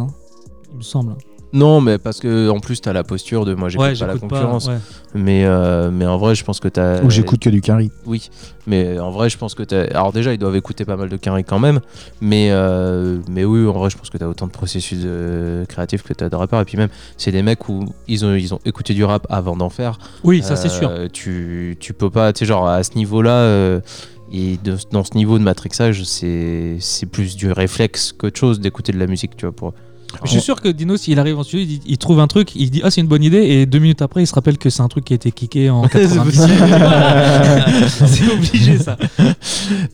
[0.72, 1.16] il me semble.
[1.54, 4.14] Non, mais parce que en plus, t'as la posture de moi, j'écoute Ouais, pas la
[4.14, 4.20] pas.
[4.20, 4.68] concurrence.
[4.68, 4.78] ouais.
[5.16, 7.02] Mais, euh, mais en vrai, je pense que t'as.
[7.04, 7.90] Ou j'écoute que du carry.
[8.06, 8.30] Oui,
[8.68, 9.86] mais en vrai, je pense que t'as.
[9.92, 11.80] Alors, déjà, ils doivent écouter pas mal de carré quand même.
[12.22, 16.04] Mais, euh, mais oui, en vrai, je pense que t'as autant de processus euh, créatifs
[16.04, 16.60] que t'as de rappeurs.
[16.62, 19.56] Et puis, même, c'est des mecs où ils ont, ils ont écouté du rap avant
[19.56, 20.00] d'en faire.
[20.26, 20.92] Oui, ça c'est sûr.
[21.14, 22.34] Tu, tu peux pas.
[22.34, 23.32] Tu sais, genre, à ce niveau-là.
[23.32, 23.80] euh,
[24.30, 28.92] et de- dans ce niveau de matrixage, c'est c'est plus du réflexe qu'autre chose d'écouter
[28.92, 29.56] de la musique, tu vois.
[29.56, 29.74] Pour...
[30.24, 32.56] Je suis sûr que Dino, s'il arrive en studio, il, dit- il trouve un truc,
[32.56, 34.70] il dit ah c'est une bonne idée, et deux minutes après, il se rappelle que
[34.70, 36.42] c'est un truc qui a été kické en 90.
[37.88, 38.98] c'est obligé ça.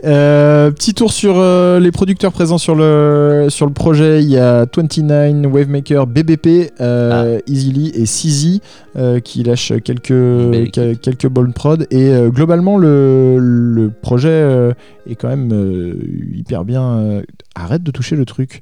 [0.06, 4.22] Euh, petit tour sur euh, les producteurs présents sur le, sur le projet.
[4.24, 8.60] Il y a 29, Wavemaker, BBP, euh, Easily et CZ
[8.98, 11.88] euh, qui lâchent quelques, belle quel- quelques bonnes prod.
[11.90, 14.74] Et euh, globalement, le, le projet euh,
[15.10, 15.96] est quand même euh,
[16.36, 16.84] hyper bien.
[16.84, 17.22] euh,
[17.56, 18.62] arrête de toucher le truc.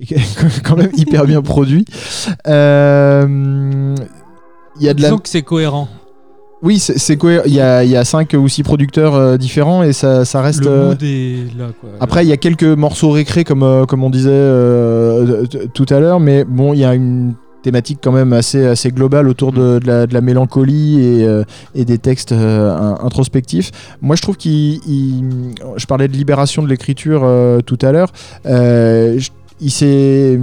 [0.64, 1.84] Quand même hyper bien produit.
[2.46, 3.94] Euh,
[4.78, 5.88] Il y a de la Disons que c'est cohérent.
[6.62, 7.44] oui, c'est cohérent.
[7.46, 10.40] Il y a, il y a cinq ou six producteurs euh, différents et ça, ça
[10.42, 10.60] reste.
[10.64, 11.90] Le euh, mood est là quoi.
[12.00, 14.30] Après, il y a quelques morceaux récré, comme, euh, comme on disait
[15.74, 19.28] tout à l'heure, mais bon, il y a une thématique quand même assez, assez globale
[19.28, 23.70] autour de, de la, de la mélancolie et, euh, et des textes euh, in- introspectifs.
[24.00, 24.80] Moi, je trouve qu'il.
[24.88, 28.12] il- Je parlais de libération de l'écriture euh, tout à l'heure.
[28.46, 29.28] Je-
[29.60, 30.40] il s'est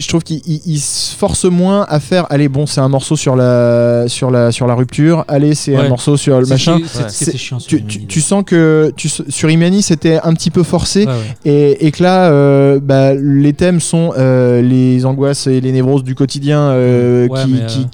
[0.00, 3.16] je trouve qu'il il- il se force moins à faire allez bon c'est un morceau
[3.16, 6.78] sur la sur la sur la rupture allez c'est un morceau sur le machin
[7.08, 7.58] c'est- chiant.
[7.58, 11.50] tu, tu- tu sens que tu, sur Imani c'était un petit peu forcé Ouais, ouais.
[11.52, 16.04] et, et que là euh, bah, les thèmes sont euh, les angoisses et les névroses
[16.04, 17.88] du quotidien euh, qui, mais, euh, qui-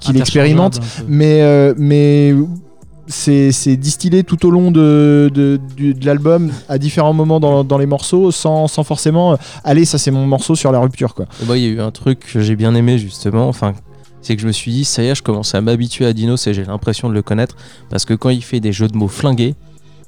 [1.07, 2.35] mais mais
[3.07, 5.59] c'est distillé tout au long de, de,
[6.03, 10.11] l'album à différents moments dans, dans les morceaux sans, sans forcément euh, allez ça c'est
[10.11, 12.55] mon morceau sur la rupture quoi Moi, il y a eu un truc que j'ai
[12.55, 13.47] bien aimé justement.
[13.47, 13.73] Enfin,
[14.21, 16.47] c'est que je me suis dit, ça y est, je commence à m'habituer à Dinos
[16.47, 17.55] et j'ai l'impression de le connaître
[17.89, 19.55] parce que quand il fait des jeux de mots flingués,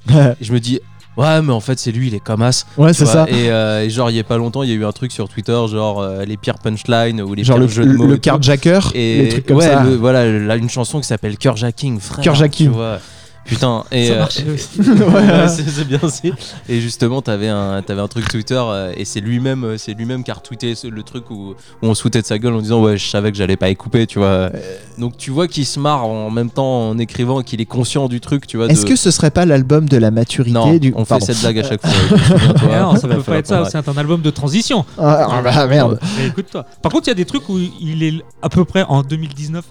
[0.42, 0.80] je me dis,
[1.18, 2.66] ouais, mais en fait, c'est lui, il est comme as.
[2.78, 4.76] ouais c'est ça Et, euh, et genre, il y a pas longtemps, il y a
[4.76, 7.72] eu un truc sur Twitter, genre euh, les pires punchlines ou les genre pires le,
[7.72, 8.06] jeux de mots.
[8.08, 11.08] le et carjacker Et les trucs comme ouais, ça le- voilà, là, une chanson qui
[11.08, 12.24] s'appelle Cœurjacking, frère.
[12.24, 12.68] Cœurjacking.
[12.70, 13.00] tu vois.
[13.48, 14.82] Putain, et Ça euh, marchait aussi.
[14.82, 16.34] Ouais, c'est bien aussi.
[16.68, 20.24] Et justement, t'avais un, t'avais un truc Twitter euh, et c'est lui-même, euh, c'est lui-même
[20.24, 22.82] qui a retweeté le truc où, où on se foutait de sa gueule en disant
[22.82, 24.50] ouais, je savais que j'allais pas y couper, tu vois.
[24.98, 28.08] Donc tu vois qu'il se marre en même temps en écrivant et qu'il est conscient
[28.10, 28.68] du truc, tu vois.
[28.68, 31.26] est-ce de- que ce serait pas l'album de la maturité non, du on fait Pardon.
[31.26, 32.80] cette blague à chaque fois.
[32.82, 33.64] non, ça peut pas être ça.
[33.72, 34.86] C'est un album de transition.
[34.98, 36.66] Ah, ah, bah, merde écoute-toi.
[36.82, 39.64] Par contre, il y a des trucs où il est à peu près en 2019.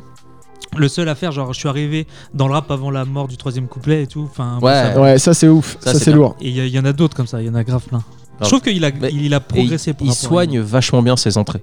[0.77, 3.37] Le seul à faire, genre, je suis arrivé dans le rap avant la mort du
[3.37, 4.29] troisième couplet et tout.
[4.31, 4.73] Enfin, bon, Ouais.
[4.93, 7.17] ça ouais ça c'est ouf Ça, ça, c'est lourd Et il y, en a d'autres
[7.17, 7.41] comme ça.
[7.41, 8.03] Il y en a grave plein.
[8.43, 9.95] Je trouve qu'il a, il a progressé.
[9.95, 11.63] par il soigne vachement bien ses entrées.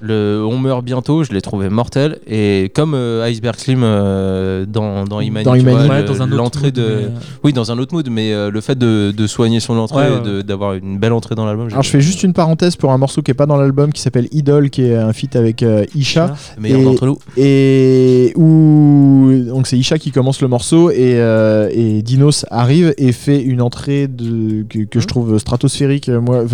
[0.00, 2.18] Le On meurt bientôt, je l'ai trouvé mortel.
[2.28, 5.76] Et comme euh, Iceberg Slim euh, dans, dans Imani, Dans tu Imani.
[5.86, 6.82] vois, Ouais, le- dans un autre l'entrée mood, de.
[6.82, 7.08] mais, euh,
[7.44, 10.10] Oui, dans un autre mood, mais euh, le fait de, de soigner son entrée, Ouais,
[10.10, 11.68] ouais, et de- d'avoir une belle entrée dans l'album.
[11.70, 14.00] alors je fais juste une parenthèse pour un morceau qui est pas dans l'album qui
[14.00, 17.18] s'appelle Idol qui est un feat avec Isha le meilleur et- d'entre nous.
[17.36, 21.18] et où donc c'est Isha qui commence le morceau et,
[21.72, 26.44] et Dinos arrive et fait une entrée de, que, que je trouve stratosphérique moi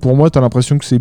[0.00, 1.00] pour moi t'as l'impression que c'est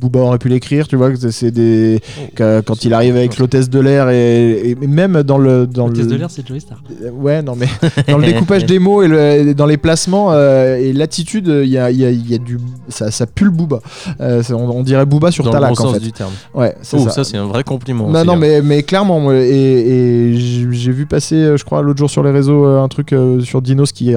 [0.00, 2.00] Booba aurait pu l'écrire tu vois que c'est des
[2.34, 6.04] que- quand il arrive avec l'hôtesse de l'air et, et même dans le dans L'hôtesse
[6.06, 6.82] le de l'air, c'est Joey Star.
[7.02, 7.66] Euh, Ouais, non, mais
[8.08, 11.78] dans le découpage des mots et le- dans les placements euh, et l'attitude, il y
[11.78, 12.58] a, il y a- il y a du.
[12.88, 13.80] Ça, ça pue le booba.
[14.20, 16.00] Euh, on, on dirait booba sur Dans le bon Talak en sens fait.
[16.00, 16.32] du terme.
[16.54, 17.10] Ouais, c'est Oh, ça.
[17.10, 18.08] ça, c'est un vrai compliment.
[18.08, 18.36] non, non, hein.
[18.36, 22.64] mais, mais clairement, et, et j'ai vu passer, je crois, l'autre jour sur les réseaux,
[22.66, 24.14] un truc euh, sur Dinos qui,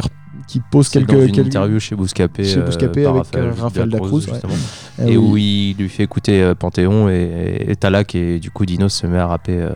[0.51, 1.11] qui pose quelques.
[1.11, 4.09] dans une quelques- interview chez Bouscapé, Chez euh, Bouscapé avec, euh, Raphaël ouais.
[4.19, 4.53] justement.
[4.99, 8.65] Ah et où il lui fait écouter euh, Panthéon et, et Talak et du coup
[8.65, 9.69] Dinos se met à rapper euh.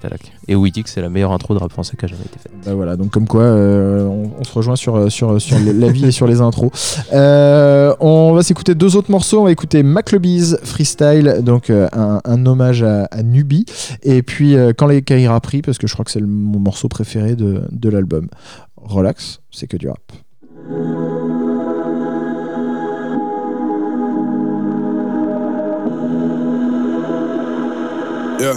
[0.00, 0.32] Talak.
[0.46, 2.22] Et où il dit que c'est la meilleure intro de rap français qui a jamais
[2.22, 2.52] été faite.
[2.64, 6.04] Bah voilà, donc comme quoi, euh, on, on se rejoint sur, sur, sur la vie
[6.06, 6.70] et sur les intros.
[7.12, 9.40] Euh, on va s'écouter deux autres morceaux.
[9.40, 13.64] On va écouter McLeby's Freestyle, donc euh, un, un hommage à, à Nubi.
[14.04, 16.86] Et puis euh, Quand les Kaira pris, parce que je crois que c'est mon morceau
[16.88, 18.28] préféré de, de l'album.
[18.82, 20.12] Relax, c'est que du rap.
[28.40, 28.54] Yeah.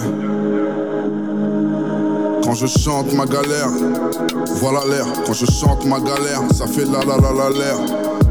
[2.44, 3.68] Quand je chante ma galère,
[4.56, 5.06] voilà l'air.
[5.26, 7.78] Quand je chante ma galère, ça fait la la la la l'air.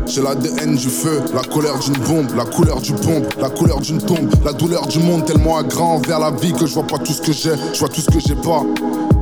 [0.06, 4.02] J'ai l'ADN du feu, la colère d'une bombe, la couleur du pompe, la couleur d'une
[4.02, 6.98] tombe, la douleur du monde tellement à grand envers la vie que je vois pas
[6.98, 8.64] tout ce que j'ai, je vois tout ce que j'ai pas.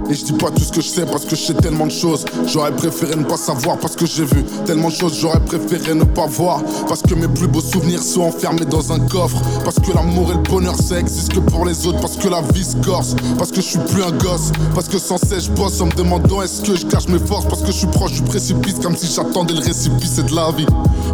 [0.09, 1.91] Et je dis pas tout ce que je sais parce que je sais tellement de
[1.91, 2.25] choses.
[2.47, 5.17] J'aurais préféré ne pas savoir parce que j'ai vu tellement de choses.
[5.19, 8.99] J'aurais préféré ne pas voir parce que mes plus beaux souvenirs sont enfermés dans un
[8.99, 9.37] coffre.
[9.63, 11.99] Parce que l'amour et le bonheur ça existe que pour les autres.
[11.99, 13.15] Parce que la vie se corse.
[13.37, 14.51] Parce que je suis plus un gosse.
[14.73, 17.45] Parce que sans cesse je bosse en me demandant est-ce que je cache mes forces.
[17.45, 20.65] Parce que je suis proche du précipice comme si j'attendais le récipice de la vie.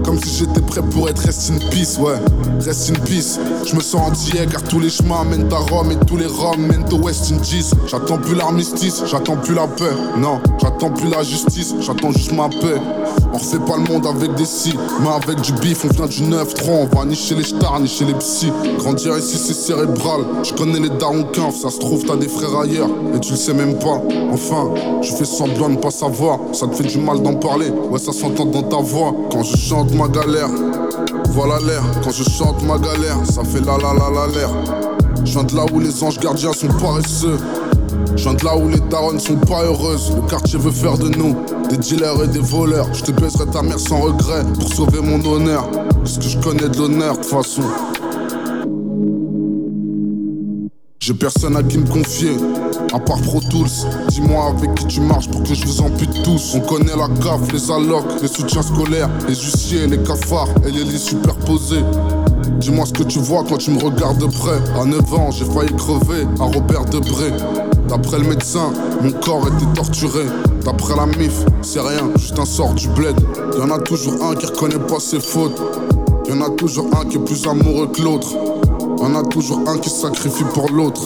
[0.06, 2.16] Comme si j'étais prêt pour être rest in peace, ouais.
[2.66, 3.40] Rest in peace.
[3.66, 6.66] Je me sens entier car tous les chemins mènent à Rome et tous les Roms
[6.66, 7.72] mènent au West Indies.
[7.88, 9.84] J'attends plus l'armistice, j'attends plus la paix.
[10.18, 12.80] Non, j'attends plus la justice, j'attends juste ma paix.
[13.34, 16.24] On refait pas le monde avec des si, mais avec du bif, on vient du
[16.24, 18.52] 9-3, on va ni chez les stars, ni chez les psys.
[18.78, 22.90] Grandir ici c'est cérébral, je connais les darons ça se trouve t'as des frères ailleurs,
[23.14, 24.02] et tu le sais même pas.
[24.32, 24.70] Enfin,
[25.02, 28.14] je fais semblant de pas savoir, ça te fait du mal d'en parler, ouais ça
[28.14, 29.14] s'entend dans ta voix.
[29.32, 30.50] Quand je chante ma galère,
[31.30, 34.50] voilà l'air, quand je chante ma galère, ça fait la la la la l'air.
[35.26, 37.38] Je viens de là où les anges gardiens sont paresseux.
[38.16, 40.14] Je viens de là où les darons sont pas heureuses.
[40.16, 41.36] Le quartier veut faire de nous
[41.70, 42.88] des dealers et des voleurs.
[42.94, 45.70] Je te baiserai ta mère sans regret pour sauver mon honneur.
[45.98, 47.64] Parce que je connais de l'honneur de façon.
[51.00, 52.36] J'ai personne à qui me confier,
[52.92, 53.70] à part Pro Tools.
[54.10, 56.56] Dis-moi avec qui tu marches pour que je vous ampute tous.
[56.56, 60.84] On connaît la CAF, les allocs, les soutiens scolaires, les huissiers, les cafards et les
[60.84, 61.84] lits superposés.
[62.58, 64.58] Dis-moi ce que tu vois quand tu me regardes de près.
[64.82, 67.32] À 9 ans, j'ai failli crever à Robert Debré.
[67.88, 70.26] D'après le médecin, mon corps était torturé.
[70.64, 73.16] D'après la MIF, c'est rien, juste un sort du bled.
[73.58, 75.62] Y'en a toujours un qui reconnaît pas ses fautes.
[76.28, 78.30] Y'en a toujours un qui est plus amoureux que l'autre.
[79.00, 81.04] Y'en a toujours un qui sacrifie pour l'autre.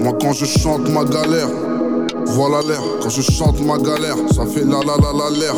[0.00, 1.48] Moi quand je chante ma galère,
[2.26, 2.82] voilà l'air.
[3.02, 5.54] Quand je chante ma galère, ça fait la la la la l'air.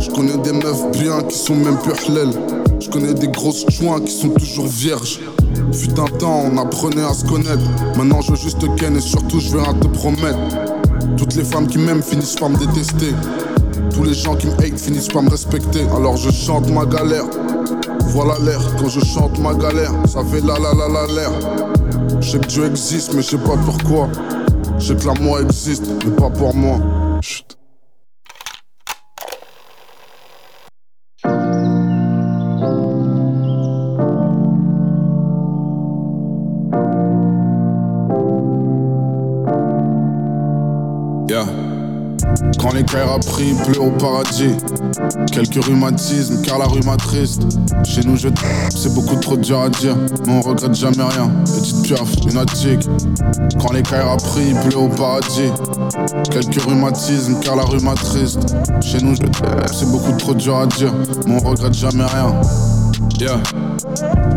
[0.00, 1.92] Je connais des meufs bien qui sont même plus.
[2.80, 5.20] Je connais des grosses joints qui sont toujours vierges.
[5.72, 7.62] Fut un temps, on apprenait à se connaître.
[7.96, 10.38] Maintenant, je veux juste te ken et surtout, je viens à te promettre.
[11.16, 13.12] Toutes les femmes qui m'aiment finissent par me détester.
[13.94, 15.82] Tous les gens qui me hate finissent par me respecter.
[15.96, 17.24] Alors je chante ma galère.
[18.08, 18.60] Voilà l'air.
[18.78, 21.30] Quand je chante ma galère, ça fait la la la la l'air.
[22.20, 24.08] Je sais que Dieu existe, mais je sais pas pourquoi.
[24.78, 26.78] Je sais que l'amour existe, mais pas pour moi.
[41.28, 41.46] Yeah.
[42.60, 44.54] Quand les a pris, pleut au paradis.
[45.32, 47.42] Quelques rhumatismes, car la rhume triste.
[47.84, 48.28] Chez nous, je
[48.70, 51.30] c'est beaucoup trop dur à dire, mais on regrette jamais rien.
[51.44, 52.88] Petite piaf, lunatique.
[53.60, 55.52] Quand les a pris, pleut au paradis.
[56.30, 58.54] Quelques rhumatismes, car la rhume triste.
[58.82, 59.22] Chez nous, je
[59.72, 60.92] c'est beaucoup trop dur à dire,
[61.26, 62.34] mais on regrette jamais rien.
[63.20, 63.40] Yeah.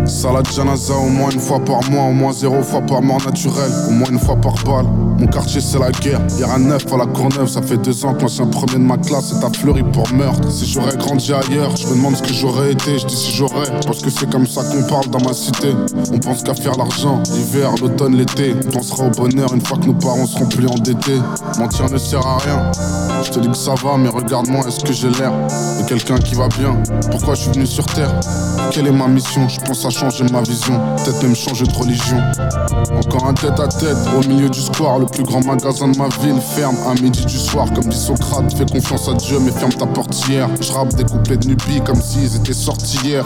[0.05, 3.71] Salade janaza au moins une fois par mois, au moins zéro fois par mort naturelle,
[3.89, 4.85] au moins une fois par balle.
[5.19, 8.13] Mon quartier c'est la guerre, y'a un neuf à la Courneuve, ça fait deux ans
[8.13, 10.49] que l'ancien premier de ma classe est à fleuri pour meurtre.
[10.51, 13.67] Si j'aurais grandi ailleurs, je me demande ce que j'aurais été, je dis si j'aurais,
[13.85, 15.69] parce que c'est comme ça qu'on parle dans ma cité.
[16.13, 18.55] On pense qu'à faire l'argent, l'hiver, l'automne, l'été.
[18.67, 21.19] On pensera au bonheur une fois que nos parents seront plus endettés.
[21.57, 22.71] Mentir ne sert à rien.
[23.23, 25.31] Je te dis que ça va, mais regarde-moi, est-ce que j'ai l'air
[25.79, 26.77] de quelqu'un qui va bien?
[27.09, 28.13] Pourquoi je suis venu sur terre?
[28.71, 29.47] Quelle est ma mission?
[29.47, 32.17] Je pense à changer ma vision, peut-être même changer de religion.
[32.95, 36.07] Encore un tête à tête au milieu du square, le plus grand magasin de ma
[36.21, 37.67] ville ferme à midi du soir.
[37.73, 40.49] Comme dit Socrate, fais confiance à Dieu, mais ferme ta portière.
[40.59, 43.25] Je rappe des couplets de nubie comme s'ils étaient sortis hier.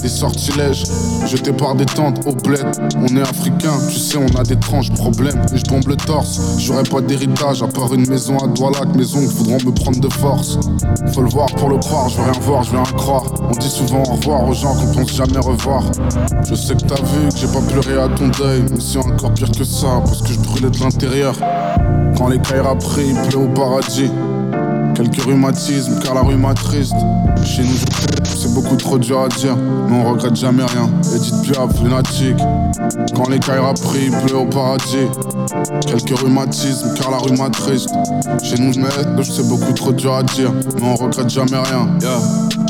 [0.00, 0.84] Des sortilèges
[1.26, 2.66] jetés par des tentes au bled.
[2.96, 5.40] On est africain, tu sais, on a d'étranges problèmes.
[5.52, 9.20] Et je bombe le torse, j'aurais pas d'héritage à part une maison à Doualac, maison
[9.20, 10.58] que voudront me prendre de force.
[11.12, 13.24] Faut le voir pour le croire, je veux rien voir, je veux rien croire.
[13.48, 15.82] On dit souvent au revoir aux gens qu'on pense jamais revoir.
[16.48, 19.32] Je sais que t'as vu que j'ai pas pleuré à ton deuil, mais c'est encore
[19.34, 21.34] pire que ça, parce que je brûlais de l'intérieur.
[22.16, 24.10] Quand les a pris, il pleut au paradis.
[24.94, 26.94] Quelques rhumatismes, car la rhume triste.
[27.44, 27.78] Chez nous,
[28.36, 29.56] c'est beaucoup trop dur à dire,
[29.88, 30.88] mais on regrette jamais rien.
[31.14, 32.38] Edith Piaf, lunatique.
[33.16, 35.08] Quand les a pris, il pleut au paradis.
[35.86, 37.90] Quelques rhumatismes, car la rhume triste.
[38.42, 38.80] Chez nous, je
[39.22, 41.88] c'est beaucoup trop dur à dire, mais on regrette jamais rien.
[42.00, 42.63] Yeah.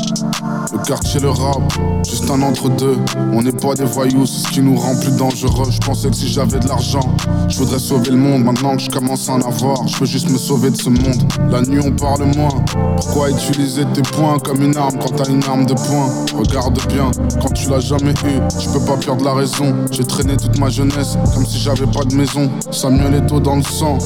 [0.71, 1.61] Le quartier, le rap,
[2.07, 2.97] juste un entre-deux.
[3.33, 5.69] On n'est pas des voyous, c'est ce qui nous rend plus dangereux.
[5.69, 7.01] Je pensais que si j'avais de l'argent,
[7.47, 8.43] je voudrais sauver le monde.
[8.43, 11.31] Maintenant que je commence à en avoir, je veux juste me sauver de ce monde.
[11.49, 12.63] La nuit, on parle moins.
[12.97, 16.09] Pourquoi utiliser tes poings comme une arme quand t'as une arme de poing?
[16.37, 19.75] Regarde bien, quand tu l'as jamais eu, je peux pas perdre la raison.
[19.91, 22.49] J'ai traîné toute ma jeunesse comme si j'avais pas de maison.
[22.71, 23.97] Samuel Eto'o dans le sang.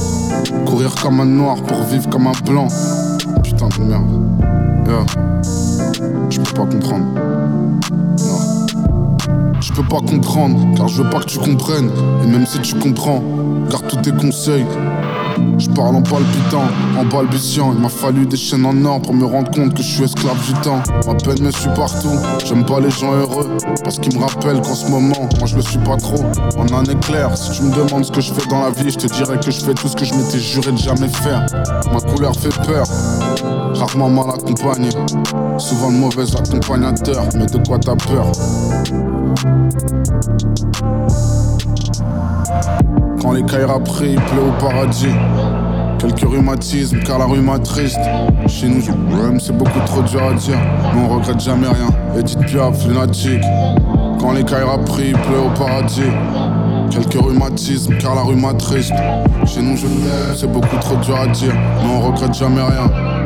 [0.66, 2.68] Courir comme un noir pour vivre comme un blanc.
[3.42, 4.20] Putain de merde.
[4.86, 5.59] Yeah.
[6.60, 7.06] Comprendre.
[9.60, 11.90] Je peux pas comprendre, car je veux pas que tu comprennes.
[12.22, 13.22] Et même si tu comprends,
[13.70, 14.66] car tous tes conseils.
[15.58, 16.64] Je parle en palpitant,
[16.98, 17.72] en balbutiant.
[17.74, 20.36] Il m'a fallu des chaînes en or pour me rendre compte que je suis esclave
[20.46, 20.82] du temps.
[21.06, 22.12] Ma peine me suit partout.
[22.44, 23.48] J'aime pas les gens heureux,
[23.82, 26.22] parce qu'ils me rappellent qu'en ce moment, moi je le suis pas trop.
[26.58, 28.98] En un éclair, si tu me demandes ce que je fais dans la vie, je
[28.98, 31.46] te dirais que je fais tout ce que je m'étais juré de jamais faire.
[31.92, 32.86] Ma couleur fait peur.
[33.80, 34.90] Rarement mal accompagné.
[35.58, 38.26] Souvent le mauvais accompagnateur, mais de quoi t'as peur?
[43.22, 45.14] Quand les cailles pris, il pleut au paradis.
[45.98, 48.00] Quelques rhumatismes, car la rue m'attriste.
[48.46, 48.80] Chez nous,
[49.38, 50.58] c'est beaucoup trop dur à dire.
[50.94, 51.90] Mais on regrette jamais rien.
[52.18, 53.44] Edith Piaf, lunatique.
[54.18, 56.02] Quand les cailles pris, il pleut au paradis.
[56.90, 58.92] Quelques rhumatismes, car la rue m'attriste.
[59.46, 61.54] Chez nous, je l'aime, c'est beaucoup trop dur à dire.
[61.54, 63.19] Mais on regrette jamais rien.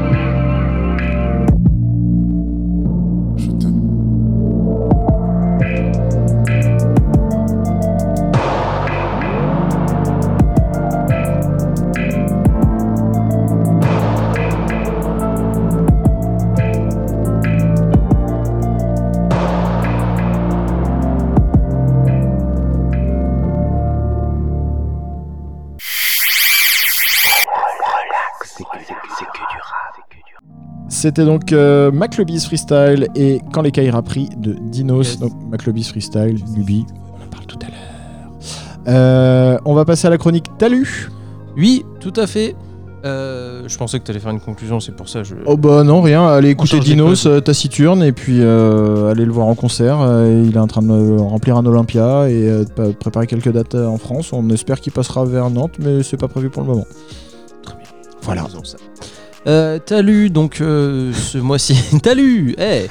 [30.89, 35.09] C'était donc euh, McLobby's Freestyle et Quand les cailles pris de Dinos.
[35.13, 35.19] Yes.
[35.19, 38.33] Donc McLobby's Freestyle, Luby, on en parle tout à l'heure.
[38.89, 41.09] Euh, on va passer à la chronique Talu.
[41.57, 42.55] Oui, tout à fait.
[43.05, 45.35] Euh, je pensais que tu allais faire une conclusion, c'est pour ça que je.
[45.45, 49.47] Oh bah non, rien, allez écouter Dinos, euh, taciturne, et puis euh, allez le voir
[49.47, 50.01] en concert.
[50.01, 53.53] euh, il est en train de remplir un Olympia et euh, de pa- préparer quelques
[53.53, 54.33] dates en France.
[54.33, 56.87] On espère qu'il passera vers Nantes, mais c'est pas prévu pour le moment.
[58.25, 58.45] Voilà.
[58.45, 58.77] Faisons ça.
[59.47, 61.77] Euh, t'as lu donc euh, ce mois-ci.
[62.03, 62.87] t'as lu Eh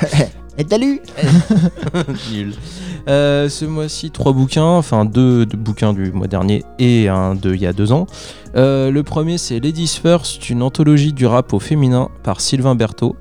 [0.58, 1.02] Et Talu
[2.32, 2.54] Nul.
[3.10, 7.54] Euh, ce mois-ci, trois bouquins, enfin deux, deux bouquins du mois dernier et un de
[7.54, 8.06] il y a deux ans.
[8.56, 13.16] Euh, le premier, c'est Ladies First, une anthologie du rap au féminin par Sylvain Berthaud.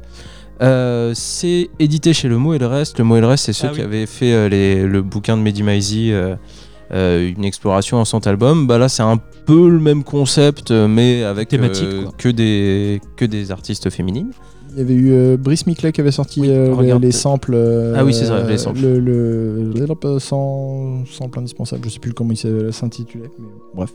[0.60, 2.98] Euh, c'est édité chez Le Mot et le Reste.
[2.98, 3.78] Le Mot et le Reste, c'est ceux Ah oui.
[3.78, 6.12] qui avaient fait euh, les- le bouquin de Mehdi Maizi,
[6.94, 8.66] euh, une exploration en 100 albums.
[8.66, 13.00] Bah là, c'est un peu le même concept, euh, mais avec Thématique, euh, que, des,
[13.16, 14.30] que des artistes féminines.
[14.74, 17.02] Il y avait eu euh, Brice Miclet qui avait sorti Oui, euh, les, regarde.
[17.02, 17.52] les samples.
[17.54, 18.80] euh, Ah oui, c'est ça, les samples.
[18.80, 23.30] Le, le, le- sans, sample indispensable, je sais plus comment il s'est- s'intitulait.
[23.38, 23.92] mais Bref.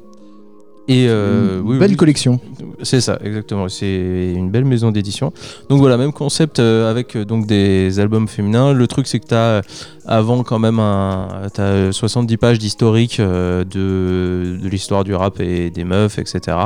[0.90, 1.98] Et euh, Une oui, belle oui.
[1.98, 2.40] collection.
[2.82, 3.68] C'est ça, exactement.
[3.68, 5.34] C'est une belle maison d'édition.
[5.70, 8.72] Donc voilà, même concept euh, avec euh, donc des albums féminins.
[8.72, 9.64] Le truc, c'est que tu as
[10.06, 15.70] avant quand même un, as 70 pages d'historique euh, de, de l'histoire du rap et
[15.70, 16.58] des meufs, etc.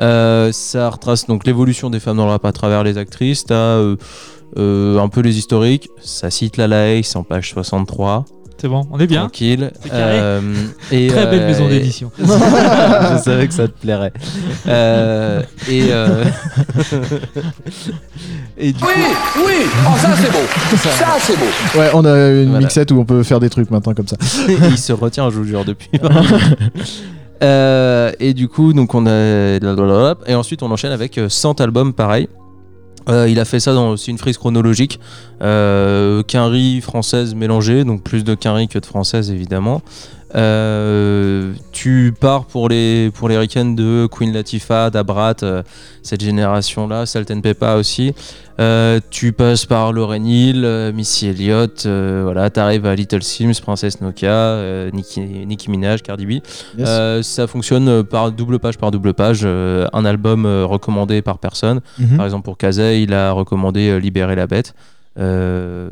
[0.00, 3.44] Euh, ça retrace donc l'évolution des femmes dans le rap à travers les actrices.
[3.44, 3.76] Tu as
[4.56, 5.88] un peu les historiques.
[6.00, 6.68] Ça cite la
[7.02, 8.24] c'est en page 63.
[8.60, 9.20] C'est bon, on est bien.
[9.20, 9.70] Tranquille.
[9.92, 10.40] Euh,
[10.90, 12.10] et, Très belle euh, maison d'édition.
[12.18, 12.24] je
[13.22, 14.12] savais que ça te plairait.
[14.66, 16.24] Euh, et, euh,
[18.58, 18.88] et du coup,
[19.46, 19.54] oui,
[19.86, 21.78] oh ça c'est beau, ça c'est beau.
[21.78, 22.58] Ouais, on a une Voilà.
[22.58, 24.16] mixette où on peut faire des trucs maintenant comme ça.
[24.48, 25.90] il se retient, je vous jure, depuis.
[27.42, 29.58] Euh, et du coup, donc on a
[30.26, 32.28] et ensuite on enchaîne avec euh, 100 albums pareil.
[33.08, 35.00] Euh, il a fait ça dans aussi une frise chronologique,
[35.42, 39.82] euh, quinri française mélangée, donc plus de quinri que de française évidemment.
[40.34, 45.62] Euh, tu pars pour les pour les week-ends de Queen Latifah, d'Abrat, euh,
[46.02, 48.14] cette génération-là, Salt and Peppa aussi.
[48.60, 54.90] Euh, tu passes par Lauryn Hill, Missy Elliott, voilà, t'arrives à Little Sims, Princesse Nokia,
[54.92, 56.30] Nicki, Nicki Minaj, Cardi B.
[56.76, 57.26] Yes.
[57.26, 61.80] Ça fonctionne par double page par double page, un album recommandé par personne.
[61.98, 62.16] Mhm.
[62.16, 64.74] Par exemple pour Kazay, il a recommandé Libérer la bête.
[65.18, 65.88] Euh,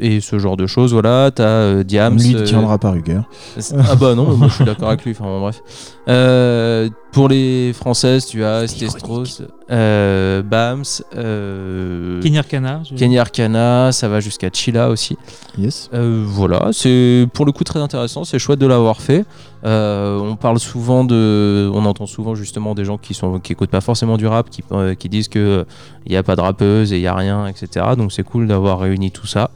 [0.00, 2.16] et ce genre de choses, voilà, t'as euh, Diams.
[2.16, 3.24] Lui, il euh, tiendra par rigueur.
[3.58, 5.10] c'est- Ah bah non, moi je suis d'accord avec lui.
[5.12, 5.60] Enfin bon, bref.
[6.08, 10.84] Euh, pour les françaises, tu as Esté Strauss, euh, Bams,
[11.16, 12.82] euh, Kenny Arcana.
[12.96, 15.16] Kenny Arcana, ça va jusqu'à Chila aussi.
[15.58, 15.90] Yes.
[15.92, 19.24] Euh, voilà, c'est pour le coup très intéressant, c'est chouette de l'avoir fait.
[19.64, 23.70] Euh, on parle souvent de, on entend souvent justement des gens qui sont qui écoutent
[23.70, 25.66] pas forcément du rap, qui, euh, qui disent que
[26.06, 27.86] il y a pas de rappeuse et il y a rien, etc.
[27.96, 29.50] Donc c'est cool d'avoir réuni tout ça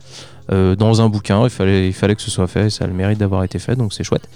[0.50, 1.44] euh, dans un bouquin.
[1.44, 3.76] Il fallait, il fallait que ce soit fait, ça a le mérite d'avoir été fait,
[3.76, 4.28] donc c'est chouette.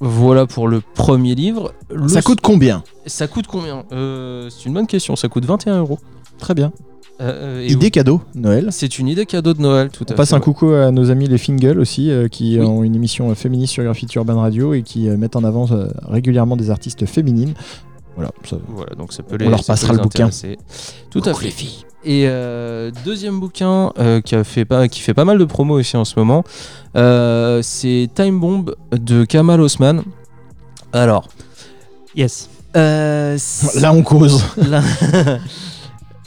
[0.00, 1.72] Voilà pour le premier livre.
[1.90, 2.84] Le- Ça coûte combien?
[3.06, 3.84] Ça coûte combien?
[3.90, 5.16] Euh, C'est une bonne question.
[5.16, 5.98] Ça coûte 21 euros.
[6.38, 6.72] Très bien.
[7.20, 8.68] Euh, et Idée cadeau, Noël.
[8.70, 10.34] C'est une idée cadeau de Noël, tout On à passe fait.
[10.36, 12.64] un coucou à nos amis les Fingles aussi, euh, qui Oui.
[12.64, 15.66] ont une émission euh, féministe sur Graffiti Urban Radio et qui euh, mettent en avant
[15.72, 17.54] euh, régulièrement des artistes féminines.
[18.14, 20.30] Voilà, ça- Voilà, donc ça peut On les, leur ça peut passera les le bouquin.
[21.10, 21.52] Tout à fait.
[22.04, 25.74] Et euh, deuxième bouquin euh, qui, a fait pas, qui fait pas mal de promos
[25.80, 26.44] aussi en ce moment,
[26.96, 30.02] euh, c'est Time Bomb de Kamal Osman.
[30.92, 31.26] Alors,
[32.14, 32.48] Yes.
[32.76, 33.36] euh,
[33.80, 34.42] Là, on cause.
[34.56, 34.82] là-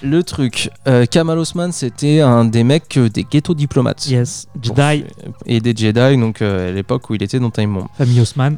[0.03, 4.07] le truc, euh, Kamal Osman, c'était un des mecs euh, des ghetto diplomates.
[4.07, 4.47] Yes.
[4.61, 5.05] Jedi,
[5.45, 7.87] Et des Jedi, donc euh, à l'époque où il était dans Time Bomb.
[7.97, 8.57] famille Osman.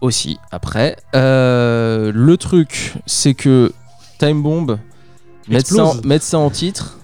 [0.00, 0.96] aussi après.
[1.12, 3.72] Le truc, c'est que
[4.18, 4.78] Time Bomb,
[5.48, 6.04] mettre ça, en, explose.
[6.04, 6.98] mettre ça en titre,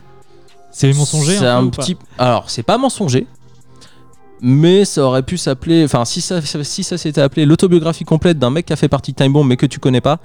[0.70, 1.96] C'est mensonger c'est un, peu petit.
[2.18, 3.26] Alors, c'est pas mensonger,
[4.40, 5.84] mais ça aurait pu s'appeler.
[5.84, 9.12] Enfin, si ça, si ça s'était appelé l'autobiographie complète d'un mec qui a fait partie
[9.12, 10.20] de Time Bomb mais que tu connais pas,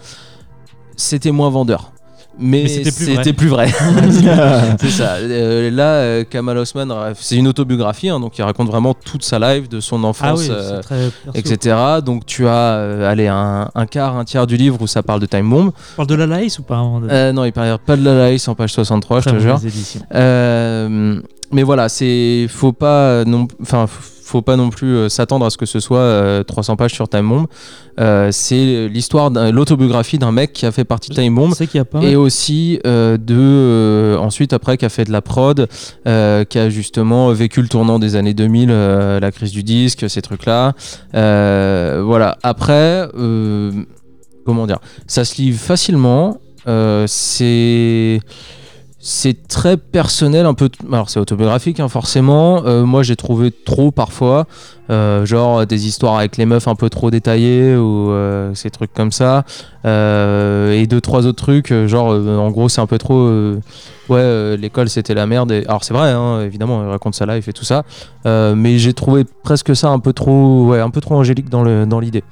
[0.95, 1.91] c'était moins vendeur.
[2.39, 3.67] Mais, Mais c'était plus vrai.
[4.79, 5.15] c'est ça.
[5.15, 6.87] Euh, là, euh, Kamal Osman,
[7.19, 10.41] c'est une autobiographie, hein, donc il raconte vraiment toute sa life, de son Ah enfance,
[10.41, 11.75] oui, euh, etc.
[12.05, 15.19] Donc tu as, euh, allez, un, un quart, un tiers du livre où ça parle
[15.19, 15.71] de Time Bomb.
[15.93, 18.55] On parle de la laïs ou pas non, il parle pas de la laïs en
[18.55, 19.59] page 63, je te jure.
[21.51, 23.87] mais voilà, c'est faut pas non, enfin
[24.27, 27.07] faut pas non plus euh, s'attendre à ce que ce soit euh, 300 pages sur
[27.09, 27.45] Time Bomb.
[27.99, 31.53] Euh, c'est l'histoire, l'autobiographie d'un mec qui a fait partie de Time Bomb.
[32.03, 35.67] Et aussi euh, de euh, ensuite après qui a fait de la prod,
[36.07, 40.09] euh, qui a justement vécu le tournant des années 2000, euh, la crise du disque,
[40.09, 40.73] ces trucs là.
[41.13, 42.37] voilà.
[42.43, 43.71] Après, euh,
[44.45, 46.39] comment dire, ça se lit facilement.
[46.67, 48.19] euh, c'est
[49.09, 50.69] c'est très personnel, un peu.
[50.91, 52.65] Alors c'est autobiographique, hein, forcément.
[52.65, 54.47] Euh, moi, j'ai trouvé trop parfois,
[54.89, 58.93] euh, genre des histoires avec les meufs un peu trop détaillées ou euh, ces trucs
[58.93, 59.45] comme ça.
[59.85, 63.31] Et deux trois autres trucs, genre en gros c'est un peu trop.
[64.09, 65.53] ouais, l'école c'était la merde.
[65.69, 67.83] Alors c'est vrai, hein, évidemment, il raconte sa life et tout ça.
[68.25, 71.85] Mais j'ai trouvé presque ça un peu trop, ouais, un peu trop angélique dans le
[71.85, 72.25] dans l'idée.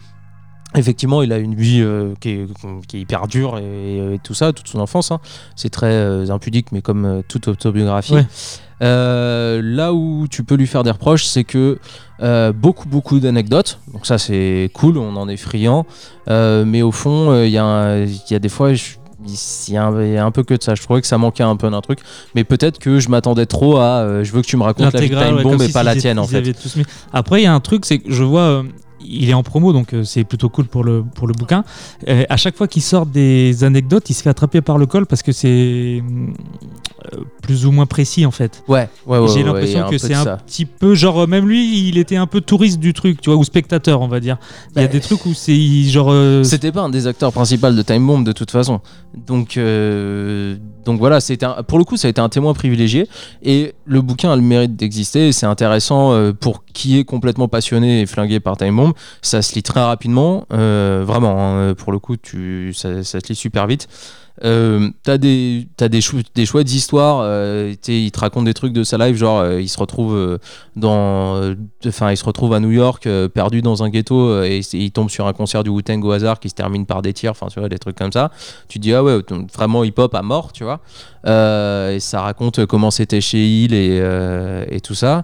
[0.75, 2.47] Effectivement, il a une vie euh, qui, est,
[2.87, 5.11] qui est hyper dure et, et tout ça, toute son enfance.
[5.11, 5.19] hein.
[5.55, 8.13] C'est très euh, impudique, mais comme euh, toute autobiographie.
[8.13, 8.25] Ouais.
[8.81, 11.79] Là où tu peux lui faire des reproches, c'est que
[12.51, 13.79] beaucoup, beaucoup d'anecdotes.
[13.93, 15.85] Donc ça, c'est cool, on en est friand.
[16.29, 18.73] Mais au fond, il y, a y des fois...
[18.73, 18.95] je-
[19.27, 20.75] il y, a un, il y a un peu que de ça.
[20.75, 21.97] Je trouvais que ça manquait un peu d'un truc,
[22.35, 24.01] mais peut-être que je m'attendais trop à.
[24.01, 25.73] euh, je veux que tu me racontes la vie de Time ouais, Bomb et si
[25.73, 26.53] pas la tienne en fait.
[26.53, 26.77] tous.
[27.11, 28.63] Après, il y a un truc, c'est que je vois, euh,
[29.03, 31.63] il est en promo, donc euh, c'est plutôt cool pour le, pour le bouquin.
[32.07, 35.05] Et à chaque fois qu'il sort des anecdotes, il se fait attraper par le col
[35.05, 36.01] parce que c'est
[37.13, 38.63] euh, plus ou moins précis en fait.
[38.67, 39.27] Ouais, ouais, ouais.
[39.27, 42.41] J'ai l'impression que c'est un petit peu genre euh, même lui, il était un peu
[42.41, 44.37] touriste du truc, tu vois, ou spectateur, on va dire.
[44.75, 47.31] Il y a Bah, des trucs où c'est genre euh, C'était pas un des acteurs
[47.31, 48.81] principaux de Time Bomb de toute façon.
[49.27, 53.07] Donc, euh, donc voilà, un- pour le coup, ça a été un témoin privilégié.
[53.43, 55.31] Et le bouquin a le mérite d'exister.
[55.31, 58.93] C'est intéressant euh, pour qui est complètement passionné et flingué par Time Bomb.
[59.23, 60.45] Ça se lit très rapidement.
[60.53, 63.87] euh, vraiment, hein, pour le coup, tu, ça, ça se lit super vite.
[64.43, 66.01] Euh, t'as des t'as des,
[66.35, 69.69] des chouettes histoires euh, il te raconte des trucs de sa life genre euh, il
[69.69, 70.39] se retrouve euh,
[70.75, 71.55] dans euh,
[71.87, 74.91] enfin il se retrouve à New York euh, perdu dans un ghetto euh, et il
[74.91, 77.47] tombe sur un concert du Wu-Tang au hasard qui se termine par des tirs enfin
[77.69, 78.29] des trucs comme ça
[78.67, 79.19] tu te dis ah ouais
[79.53, 80.81] vraiment hip hop à mort tu vois
[81.27, 85.23] Euh, et ça raconte comment c'était chez Hill et, euh, et tout ça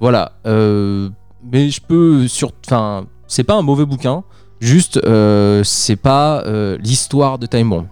[0.00, 1.08] voilà Euh,
[1.50, 4.22] mais je peux sur enfin c'est pas un mauvais bouquin
[4.60, 7.86] juste euh, c'est pas euh, l'histoire de Time Bomb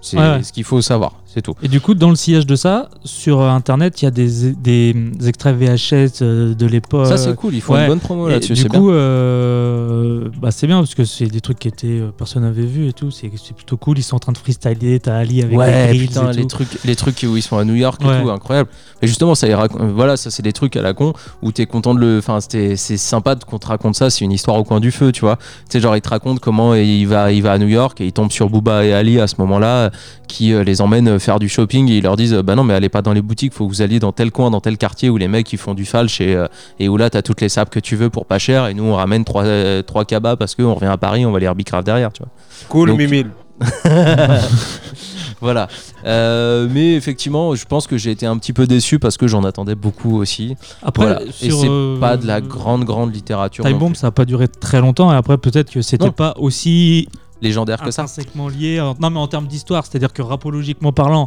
[0.00, 0.42] c'est Ouais, ouais.
[0.42, 3.40] ce qu'il faut savoir c'est tout Et du coup, dans le sillage de ça, sur
[3.40, 4.94] euh, internet, il y a des, des
[5.28, 7.06] extraits VHS euh, de l'époque.
[7.06, 7.82] ça c'est cool ils font ouais.
[7.82, 11.58] une bonne promo là-dessus du coup, euh, bah, c'est bien parce que c'est des trucs
[11.58, 13.10] qui étaient personne n'avait vu et tout.
[13.10, 13.98] C'est plutôt cool.
[13.98, 15.00] Ils sont en train de freestyler.
[15.00, 16.48] T'as Ali avec ouais les grills putain et les tout.
[16.48, 18.22] trucs les trucs où ils sont à New York et Ouais.
[18.22, 18.68] tout incroyable
[19.00, 19.46] mais justement ça
[19.94, 21.12] voilà ça c'est des trucs à la con
[21.42, 24.32] où t'es content de le enfin c'est sympa de qu'on te raconte ça c'est une
[24.32, 27.04] histoire au coin du feu tu vois tu sais genre il te raconte comment il
[27.06, 29.36] va il va à New York et il tombe sur Booba et Ali à ce
[29.38, 29.90] moment là
[30.26, 33.02] qui les emmènent faire du shopping et ils leur disent bah non mais allez pas
[33.02, 35.28] dans les boutiques faut que vous alliez dans tel coin dans tel quartier où les
[35.28, 36.48] mecs ils font du falche et, euh,
[36.78, 38.84] et où là t'as toutes les sapes que tu veux pour pas cher et nous
[38.84, 41.86] on ramène trois, euh, trois cabas parce qu'on revient à Paris on va les herbicraft
[41.86, 42.30] derrière tu vois
[42.68, 43.30] Cool, Donc- Mimile.
[45.40, 45.68] voilà.
[46.04, 49.44] Euh, mais effectivement, je pense que j'ai été un petit peu déçu parce que j'en
[49.44, 50.56] attendais beaucoup aussi.
[50.82, 51.22] Après, Voilà.
[51.42, 54.48] Et c'est euh, pas de la grande, grande littérature Time Bomb, ça a pas duré
[54.48, 55.12] très longtemps.
[55.12, 56.12] Et après, peut-être que c'était Non.
[56.12, 57.08] pas aussi
[57.42, 58.02] légendaire que ça.
[58.02, 58.78] intrinsèquement lié.
[59.00, 61.26] Non, mais en termes d'histoire, c'est-à-dire que rapologiquement parlant,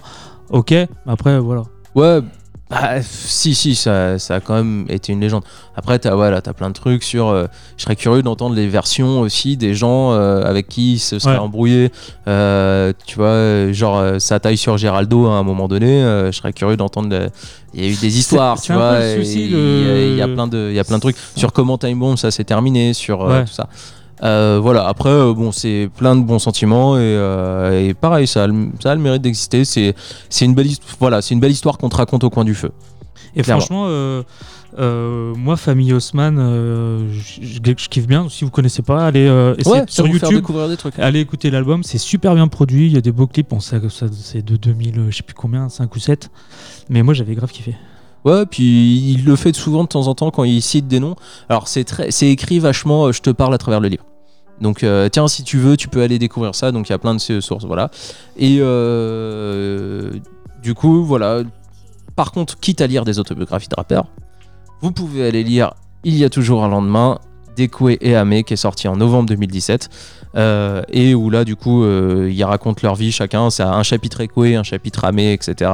[0.50, 0.72] ok.
[0.72, 1.64] Mais après, voilà.
[1.96, 2.22] Ouais.
[2.70, 5.44] bah, si, si, ça, ça a quand même été une légende.
[5.76, 7.28] Après, t'as voilà, as plein de trucs sur.
[7.28, 7.46] euh,
[7.78, 11.34] je serais curieux d'entendre les versions aussi des gens euh, avec qui il se serait
[11.34, 11.40] Ouais.
[11.40, 11.92] embrouillé.
[12.28, 16.02] Euh, tu vois, genre sa taille sur Géraldo à un moment donné.
[16.02, 17.10] je serais curieux d'entendre.
[17.10, 17.30] le-
[17.76, 19.00] Il y a eu des histoires, tu vois.
[19.00, 21.54] le Il y, y a le- plein de, il y a plein de trucs sur
[21.54, 23.46] comment Time Bomb ça s'est terminé, sur Ouais.
[23.46, 23.68] tout ça.
[24.24, 28.44] Euh, voilà, après, euh, bon, c'est plein de bons sentiments et, euh, et pareil, ça
[28.44, 29.66] a le, ça a le mérite d'exister.
[29.66, 29.96] C'est
[30.30, 30.68] c'est une, belle
[31.00, 32.72] voilà, c'est une belle histoire qu'on te raconte au coin du feu.
[33.36, 33.62] Et Clairement.
[33.62, 33.86] franchement,
[34.80, 38.28] euh, moi, Famille Haussmann, euh, je, je- je kiffe bien.
[38.30, 40.30] Si vous connaissez pas, allez euh, Ouais, sur ça YouTube.
[40.36, 40.98] découvrir des trucs.
[41.00, 42.86] Allez écouter l'album, c'est super bien produit.
[42.88, 43.52] Il y a des beaux clips.
[43.52, 46.30] On sait que ça, c'est de 2000, euh, je sais plus combien, 5 ou 7.
[46.90, 47.76] Mais moi, j'avais grave kiffé.
[48.26, 51.16] Ouais, puis il le fait souvent de temps en temps quand il cite des noms.
[51.50, 53.12] Alors c'est très, c'est écrit vachement.
[53.12, 54.06] je te parle à travers le livre.
[54.62, 56.72] Donc euh, tiens, si tu veux, tu peux aller découvrir ça.
[56.72, 57.90] Donc il y a plein de ces sources, voilà.
[58.38, 60.12] Et euh,
[60.62, 61.44] du coup, voilà.
[62.16, 64.06] Par contre, quitte à lire des autobiographies de rappeurs,
[64.82, 65.74] vous pouvez aller lire
[66.04, 67.20] Il y a toujours un lendemain
[67.56, 69.90] d'Ekwe et Ame qui est sorti en novembre 2017
[70.36, 74.56] euh, et où là du coup ils racontent leur vie chacun c'est un chapitre Ekwe
[74.58, 75.70] un chapitre Ame etc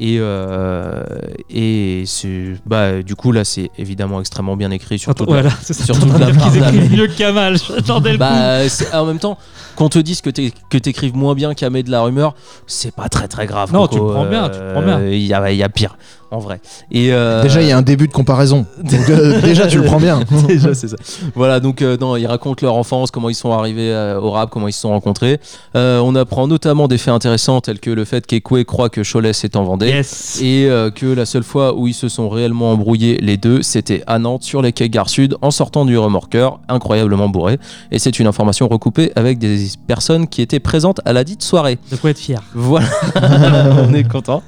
[0.00, 1.02] et, euh,
[1.50, 5.54] et c'est- bah, du coup là c'est évidemment extrêmement bien écrit surtout de la- Voilà,
[5.70, 7.56] surtout de la part écrivent mieux que Kamal.
[7.58, 8.24] J'attendais le coup.
[8.24, 8.58] Bah,
[9.00, 9.38] en même temps,
[9.76, 12.34] qu'on te dise que t'é- que t'écrives moins bien qu'Amé de la rumeur,
[12.66, 13.72] c'est pas très très grave.
[13.72, 13.94] Non, Coco.
[13.96, 14.98] tu le prends bien, tu le prends bien.
[15.00, 15.96] Euh, Il y, a, il y a pire,
[16.30, 16.60] en vrai.
[16.92, 18.66] Et euh, Déjà, il y a un début de comparaison.
[18.82, 20.20] Donc, euh, déjà, tu le prends bien.
[20.48, 20.96] Déjà, c'est ça.
[21.34, 24.50] Voilà, donc euh, non, ils racontent leur enfance, comment ils sont arrivés euh, au rap,
[24.50, 25.40] comment ils se sont rencontrés.
[25.76, 29.30] Euh, on apprend notamment des faits intéressants tels que le fait qu'Ekwe croit que Cholet
[29.30, 29.83] est en Vendée.
[29.88, 30.40] Yes.
[30.42, 34.02] Et euh, que la seule fois où ils se sont réellement embrouillés, les deux, c'était
[34.06, 37.58] à Nantes, sur les quais Gare Sud, en sortant du remorqueur, incroyablement bourré.
[37.90, 41.78] Et c'est une information recoupée avec des personnes qui étaient présentes à la dite soirée.
[41.90, 42.42] De quoi être fier.
[42.54, 42.86] Voilà,
[43.88, 44.42] on est content.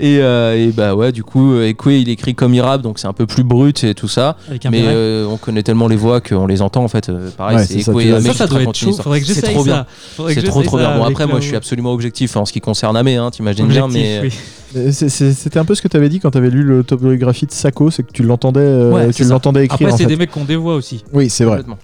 [0.00, 3.12] Et, euh, et bah ouais, du coup, Ekwe il écrit comme rappe, donc c'est un
[3.12, 4.36] peu plus brut et tout ça.
[4.48, 7.08] Avec un Mais euh, on connaît tellement les voix qu'on les entend en fait.
[7.08, 8.66] Euh, pareil, Ouais, c'est ça, Ekwe tu et l'as- Amé ça, ça te doit être
[8.68, 8.90] racontent une chaud.
[8.90, 9.04] histoire.
[9.04, 9.86] Faudrait que C'est j'essaye trop ça.
[10.28, 10.96] C'est trop ça bien.
[10.98, 13.88] Bon après moi je suis absolument objectif en ce qui concerne Amé, hein, t'imagines bien,
[13.88, 14.32] mais oui.
[14.76, 17.52] Euh, C'était un peu ce que tu avais dit quand tu avais lu l'autobiographie de
[17.52, 19.30] Sako, c'est que tu l'entendais euh, Ouais, c'est tu ça.
[19.30, 19.86] l'entendais écrire.
[19.88, 20.08] Après, en c'est fait.
[20.08, 21.04] des mecs qu'on des voix aussi.
[21.12, 21.58] Oui, c'est vrai.
[21.58, 21.78] complètement.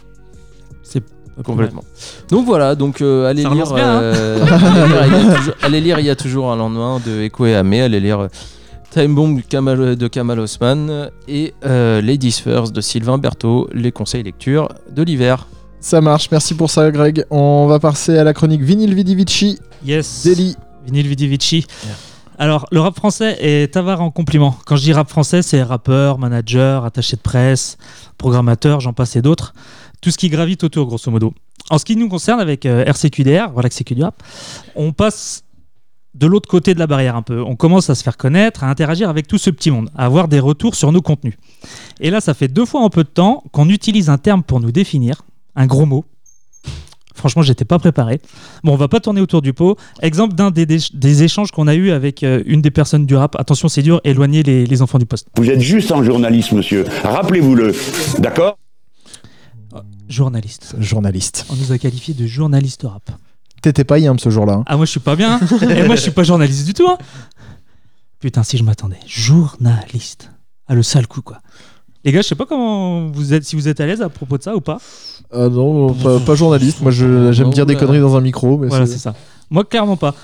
[0.82, 1.02] C'est
[1.44, 1.84] Complètement.
[2.28, 4.02] Donc voilà, donc euh, allez, lire, bien, hein.
[4.02, 7.00] euh, allez, lire, il y a toujours, allez lire, il y a toujours un lendemain
[7.06, 8.28] de Eko et Amé, allez lire
[8.90, 13.90] Time Bomb de Kamal, de Kamal Osman et euh, Ladies First de Sylvain Berthaud, les
[13.92, 15.46] conseils lecture de l'hiver.
[15.80, 17.24] Ça marche, merci pour ça, Greg.
[17.30, 19.58] On va passer à la chronique Vinyl Vidivici.
[19.86, 20.24] Yes.
[20.26, 20.56] Deli.
[20.84, 21.64] Vinyl Vidivici.
[22.40, 24.56] Alors, le rap français est avare en compliments.
[24.64, 27.76] Quand je dis rap français, c'est rappeur, manager, attaché de presse,
[28.16, 29.52] programmateur, j'en passe et d'autres.
[30.00, 31.34] Tout ce qui gravite autour, grosso modo.
[31.68, 34.22] En ce qui nous concerne, avec euh, RCQDR, voilà que c'est du rap,
[34.74, 35.44] on passe
[36.14, 37.42] de l'autre côté de la barrière un peu.
[37.42, 40.26] On commence à se faire connaître, à interagir avec tout ce petit monde, à avoir
[40.26, 41.34] des retours sur nos contenus.
[42.00, 44.60] Et là, ça fait deux fois en peu de temps qu'on utilise un terme pour
[44.60, 45.24] nous définir,
[45.56, 46.06] un gros mot.
[47.20, 48.18] Franchement, j'étais pas préparé.
[48.64, 49.76] Bon, on va pas tourner autour du pot.
[50.02, 53.14] Exemple d'un des, des- des échanges qu'on a eu avec euh, une des personnes du
[53.14, 53.36] rap.
[53.38, 55.28] Attention, c'est dur, éloignez les, les enfants du poste.
[55.36, 56.84] Vous êtes juste un journaliste, monsieur.
[57.04, 57.74] Rappelez-vous-le.
[58.18, 58.56] D'accord?
[60.08, 60.74] Journaliste.
[60.80, 61.46] Journaliste.
[61.50, 63.10] On nous a qualifié de journaliste rap.
[63.62, 64.54] T'étais pas Yam ce jour-là.
[64.54, 64.64] hein.
[64.66, 65.34] Ah, moi, je suis pas bien.
[65.40, 65.58] hein.
[65.70, 66.88] Et moi, je suis pas journaliste du tout.
[66.88, 66.98] hein.
[68.18, 68.98] Putain, si je m'attendais.
[69.06, 70.30] Journaliste.
[70.66, 71.38] Ah, le sale coup, quoi.
[72.04, 74.38] Les gars, je sais pas comment vous êtes, si vous êtes à l'aise à propos
[74.38, 74.78] de ça ou pas.
[75.32, 76.80] Ah non, pas, pas journaliste.
[76.80, 78.56] Moi, j'aime dire des conneries dans un micro.
[78.58, 79.14] Mais Voilà, c'est ça.
[79.50, 80.14] Moi, clairement pas.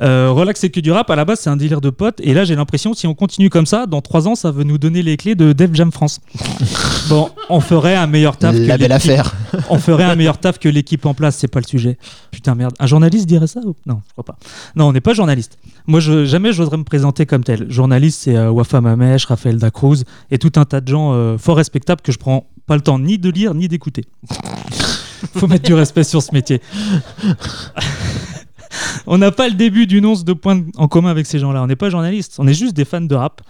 [0.00, 1.10] Euh, relax, c'est que du rap.
[1.10, 2.20] À la base, c'est un délire de potes.
[2.20, 4.78] Et là, j'ai l'impression, si on continue comme ça, dans trois ans, ça veut nous
[4.78, 6.20] donner les clés de Def Jam France.
[7.08, 8.54] bon, on ferait un meilleur taf.
[8.54, 9.34] que La belle l'équipe- affaire.
[9.70, 11.36] On ferait un meilleur taf que l'équipe en place.
[11.36, 11.98] C'est pas le sujet.
[12.30, 12.74] Putain, merde.
[12.78, 14.36] Un journaliste dirait ça ou- Non, je crois pas.
[14.76, 15.56] Non, on n'est pas journaliste.
[15.86, 17.66] Moi, je, jamais j'oserais me présenter comme tel.
[17.70, 21.56] Journaliste, c'est euh, Wafa Mamèche, Raphaël Dacruz et tout un tas de gens euh, fort
[21.56, 24.04] respectables que je prends pas le temps ni de lire ni d'écouter.
[25.36, 26.60] Faut mettre du respect sur ce métier.
[29.06, 31.62] on n'a pas le début d'une once de points en commun avec ces gens-là.
[31.62, 33.42] On n'est pas journalistes, on est juste des fans de rap.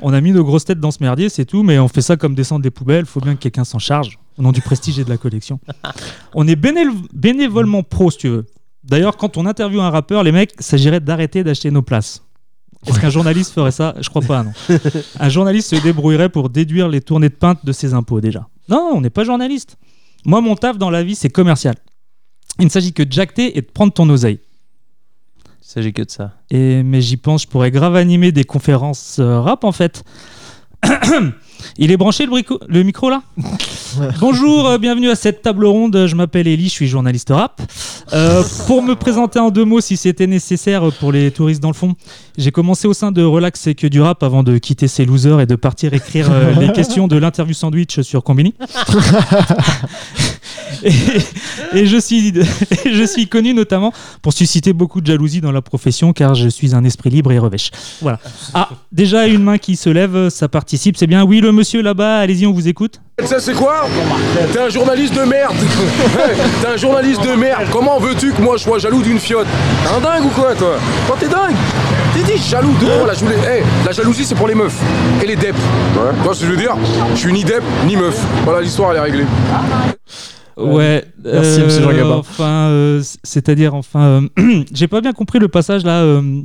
[0.00, 2.16] On a mis nos grosses têtes dans ce merdier, c'est tout, mais on fait ça
[2.16, 3.06] comme descendre des poubelles.
[3.06, 5.60] Faut bien que quelqu'un s'en charge, au nom du prestige et de la collection.
[6.34, 8.46] on est bénév- bénévolement pro, si tu veux.
[8.82, 12.22] D'ailleurs, quand on interviewe un rappeur, les mecs, s'agirait d'arrêter d'acheter nos places.
[12.86, 13.94] Est-ce qu'un journaliste ferait ça?
[14.00, 14.52] Je crois pas, non.
[15.20, 18.46] Un journaliste se débrouillerait pour déduire les tournées de peintes de ses impôts, déjà.
[18.68, 19.78] Non, on n'est pas journaliste.
[20.26, 21.76] Moi, mon taf dans la vie, c'est commercial.
[22.58, 24.40] Il ne s'agit que de jacter et de prendre ton oseille.
[25.74, 26.30] S'agit que de ça.
[26.52, 30.04] Et, mais j'y pense, je pourrais grave animer des conférences euh, rap en fait.
[31.78, 33.22] Il est branché le, brico- le micro là
[34.20, 36.06] Bonjour, euh, bienvenue à cette table ronde.
[36.06, 37.60] Je m'appelle Ellie, je suis journaliste rap.
[38.12, 41.74] Euh, pour me présenter en deux mots, si c'était nécessaire pour les touristes dans le
[41.74, 41.94] fond,
[42.38, 45.40] j'ai commencé au sein de Relax et que du rap avant de quitter ces losers
[45.40, 48.54] et de partir écrire euh, les questions de l'interview sandwich sur Combini.
[50.82, 50.92] et,
[51.74, 52.32] et je suis,
[52.84, 53.92] je suis connu notamment
[54.22, 57.38] pour susciter beaucoup de jalousie dans la profession car je suis un esprit libre et
[57.38, 57.70] revêche.
[58.00, 58.18] Voilà.
[58.52, 61.24] Ah, déjà une main qui se lève, ça participe, c'est bien.
[61.24, 63.00] Oui, le monsieur là-bas, allez-y, on vous écoute.
[63.24, 63.86] Ça c'est quoi
[64.52, 65.54] T'es un journaliste de merde.
[66.16, 67.66] Ouais, T'es un journaliste de merde.
[67.72, 69.46] Comment veux-tu que moi je sois jaloux d'une fiotte
[69.84, 70.76] T'es un dingue ou quoi toi
[71.06, 71.54] Toi t'es dingue.
[72.14, 74.78] T'es dit jaloux de quoi la, jalousie Eh, la jalousie c'est pour les meufs
[75.22, 75.58] et les deps.
[75.94, 76.76] Tu vois ce que je veux dire?
[77.14, 78.20] Je suis ni dep ni meuf.
[78.44, 79.24] Voilà l'histoire elle est réglée
[80.56, 81.04] Ouais.
[81.24, 82.16] Merci, monsieur Jean Gabin.
[82.16, 86.40] Enfin, euh, c'est-à-dire, enfin, euh, j'ai pas bien compris le passage là euh,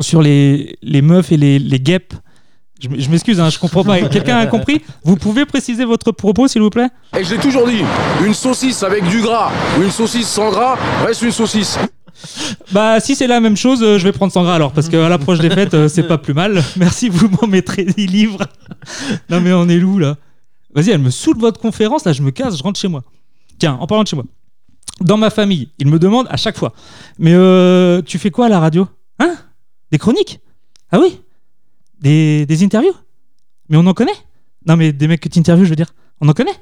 [0.00, 2.14] sur les, les meufs et les, les guêpes.
[2.80, 4.00] Je, m'excuse, hein, je comprends pas.
[4.08, 4.82] Quelqu'un a compris?
[5.04, 6.88] Vous pouvez préciser votre propos, s'il vous plaît?
[7.16, 7.82] Et je l'ai toujours dit,
[8.24, 11.78] une saucisse avec du gras ou une saucisse sans gras reste une saucisse.
[12.72, 15.08] Bah, si c'est la même chose, euh, je vais prendre 100 gras alors, parce qu'à
[15.08, 16.62] l'approche des fêtes, euh, c'est pas plus mal.
[16.76, 18.40] Merci, vous m'en mettrez 10 livres.
[19.30, 20.16] non, mais on est où là
[20.74, 23.02] Vas-y, elle me saoule votre conférence, là, je me casse, je rentre chez moi.
[23.58, 24.24] Tiens, en parlant de chez moi.
[25.00, 26.74] Dans ma famille, ils me demandent à chaque fois
[27.18, 28.86] Mais euh, tu fais quoi à la radio?
[29.18, 29.36] Hein?
[29.90, 30.40] Des chroniques?
[30.90, 31.20] Ah oui?
[32.00, 32.94] Des, des interviews?
[33.68, 34.16] Mais on en connaît?
[34.66, 35.94] Non, mais des mecs que tu interviews, je veux dire.
[36.20, 36.56] On en connaît?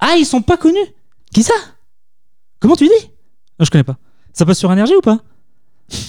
[0.00, 0.86] Ah, ils sont pas connus!
[1.32, 1.54] Qui ça?
[2.60, 3.10] Comment tu dis?
[3.58, 3.98] Non, je connais pas.
[4.32, 5.20] Ça passe sur énergie ou pas?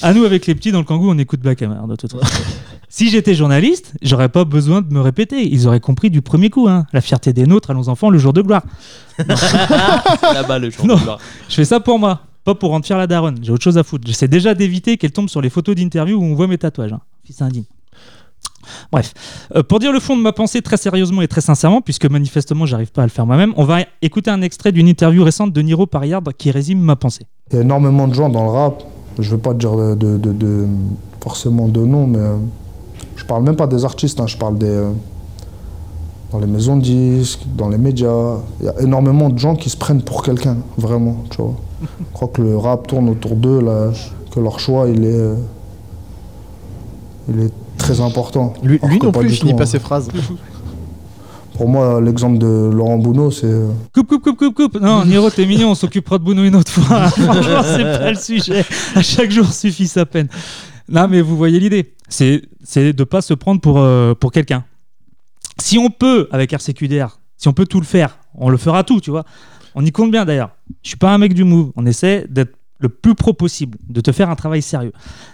[0.01, 2.25] À nous, avec les petits dans le kangou, on écoute Black Hammer de toute façon.
[2.89, 5.41] si j'étais journaliste, j'aurais pas besoin de me répéter.
[5.47, 6.67] Ils auraient compris du premier coup.
[6.67, 6.85] Hein.
[6.93, 8.63] La fierté des nôtres, allons enfants, le jour de gloire.
[9.27, 10.95] Là-bas, le jour Non.
[10.95, 11.19] de gloire.
[11.49, 13.37] Je fais ça pour moi, pas pour rendre fier la daronne.
[13.41, 14.07] J'ai autre chose à foutre.
[14.07, 16.93] J'essaie déjà d'éviter qu'elle tombe sur les photos d'interview où on voit mes tatouages.
[16.93, 17.01] Hein.
[17.25, 17.63] Fils indigne.
[18.91, 19.13] Bref,
[19.55, 22.65] Euh, pour dire le fond de ma pensée très sérieusement et très sincèrement, puisque manifestement
[22.65, 25.61] j'arrive pas à le faire moi-même, on va écouter un extrait d'une interview récente de
[25.61, 27.27] Niro Pariard qui résume ma pensée.
[27.51, 28.83] Il y a énormément de gens dans le rap,
[29.19, 30.67] je veux pas dire de, de- de- de-
[31.21, 32.35] forcément de nom, mais euh,
[33.15, 34.67] je parle même pas des artistes, hein, je parle des.
[34.67, 34.91] euh,
[36.31, 38.35] dans les maisons de disques, dans les médias.
[38.59, 41.53] Il y a énormément de gens qui se prennent pour quelqu'un, vraiment, tu vois.
[41.81, 43.91] Je crois que le rap tourne autour d'eux, là,
[44.31, 45.13] que leur choix, il est.
[45.13, 45.35] euh,
[47.29, 48.53] il est très important.
[48.63, 49.67] Lui, lui non plus, je finis pas hein.
[49.67, 50.07] ses phrases.
[51.55, 53.45] Pour moi, l'exemple de Laurent Bounot, c'est.
[53.45, 54.81] euh, Coupe, coupe, coupe, coupe, coupe.
[54.81, 57.07] Non, Niro, t'es mignon, on s'occupera de Bruno une autre fois.
[57.09, 58.65] Franchement, c'est pas le sujet.
[58.93, 60.27] À chaque jour suffit sa peine.
[60.89, 61.93] Non, mais vous voyez l'idée.
[62.09, 64.65] C'est, c'est de pas se prendre pour, euh, pour quelqu'un.
[65.57, 68.99] Si on peut, avec RCQDR, si on peut tout le faire, on le fera tout,
[68.99, 69.23] tu vois.
[69.75, 70.51] On y compte bien d'ailleurs.
[70.83, 71.71] Je suis pas un mec du move.
[71.77, 74.91] On essaie d'être le plus pro possible, de te faire un travail sérieux.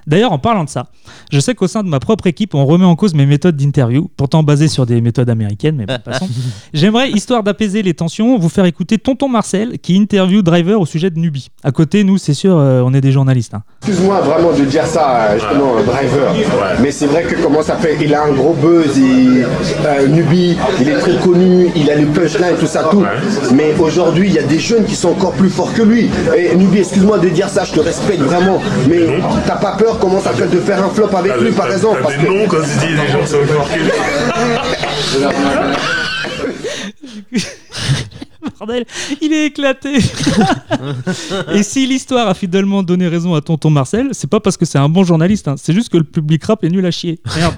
[0.07, 0.87] D'ailleurs, en parlant de ça,
[1.31, 4.09] je sais qu'au sein de ma propre équipe, on remet en cause mes méthodes d'interview,
[4.15, 6.29] pourtant basées sur des méthodes américaines, mais bon, passons.
[6.73, 11.09] J'aimerais, histoire d'apaiser les tensions, vous faire écouter Tonton Marcel qui interview Driver au sujet
[11.09, 11.49] de Nubi.
[11.63, 13.53] À côté, nous, c'est sûr, euh, on est des journalistes.
[13.53, 13.63] hein.
[13.85, 16.33] Excuse-moi vraiment de dire ça, euh, justement, driver.
[16.81, 19.45] Mais c'est vrai que comment ça fait Il a un gros buzz, il,
[19.85, 23.03] euh, Nubi, il est très connu, il a les punchlines, tout ça, tout.
[23.53, 26.09] Mais aujourd'hui, il y a des jeunes qui sont encore plus forts que lui.
[26.37, 28.61] Et Nubi, excuse-moi de dire ça, je te respecte vraiment.
[28.87, 29.07] Mais
[29.45, 32.15] t'as pas peur, comment ça fait, de faire un flop avec lui, par exemple parce
[32.15, 32.25] que...
[32.25, 33.37] Non, quand tu dis les gens sont
[38.59, 38.85] Bordel,
[39.21, 39.97] il est éclaté.
[41.53, 44.77] Et si l'histoire a fidèlement donné raison à Tonton Marcel, c'est pas parce que c'est
[44.77, 47.19] un bon journaliste, hein, c'est juste que le public rap est nul à chier.
[47.35, 47.55] Merde.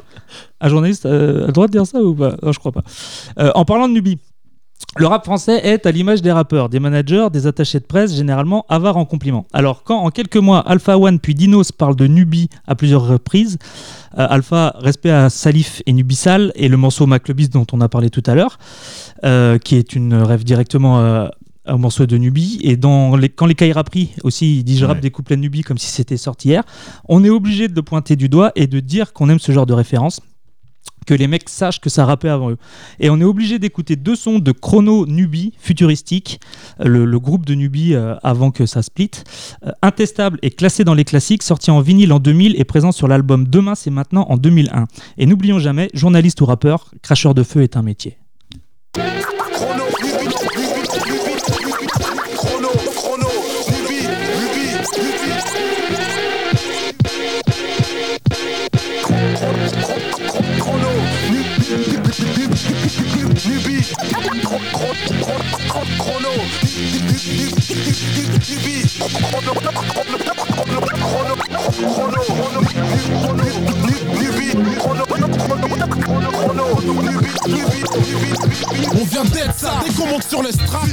[0.60, 2.36] Un journaliste euh, a le droit de dire ça ou pas?
[2.42, 2.84] Non, Je crois pas.
[3.40, 4.20] Euh, en parlant de Nubi.
[4.96, 8.64] Le rap français est à l'image des rappeurs, des managers, des attachés de presse, généralement
[8.70, 9.48] avares en compliments.
[9.52, 13.58] Alors, quand en quelques mois, Alpha One puis Dinos parlent de Nubi à plusieurs reprises,
[14.20, 18.12] euh, Alpha, respect à Salif et Nubisal, et le morceau Maclobis dont on a parlé
[18.12, 18.60] tout à l'heure,
[19.26, 21.28] euh, qui est une rêve directement euh,
[21.68, 22.60] au morceau de Nubi.
[22.62, 25.42] Et dans les, quand les Kaira pris aussi, ils disent je rappe des couplets de
[25.42, 26.64] Nubi comme si c'était sorti hier,
[27.10, 29.66] on est obligé de le pointer du doigt et de dire qu'on aime ce genre
[29.66, 30.22] de référence
[31.06, 32.58] que les mecs sachent que ça rappait avant eux.
[33.00, 36.40] Et on est obligé d'écouter deux sons de Chrono Nubi, futuristique,
[36.80, 39.12] le, le groupe de Nubi euh, avant que ça split.
[39.66, 43.08] Euh, Intestable est classé dans les classiques, sorti en vinyle en 2000 et présent sur
[43.08, 44.86] l'album Demain c'est maintenant en 2001.
[45.18, 48.18] Et n'oublions jamais, journaliste ou rappeur, cracheur de feu est un métier.
[63.46, 63.84] Nubi,
[65.98, 66.30] chrono,
[66.94, 67.84] Nubi,
[74.56, 74.60] On
[79.06, 80.84] vient d'être ça, dès qu'on monte sur les pas,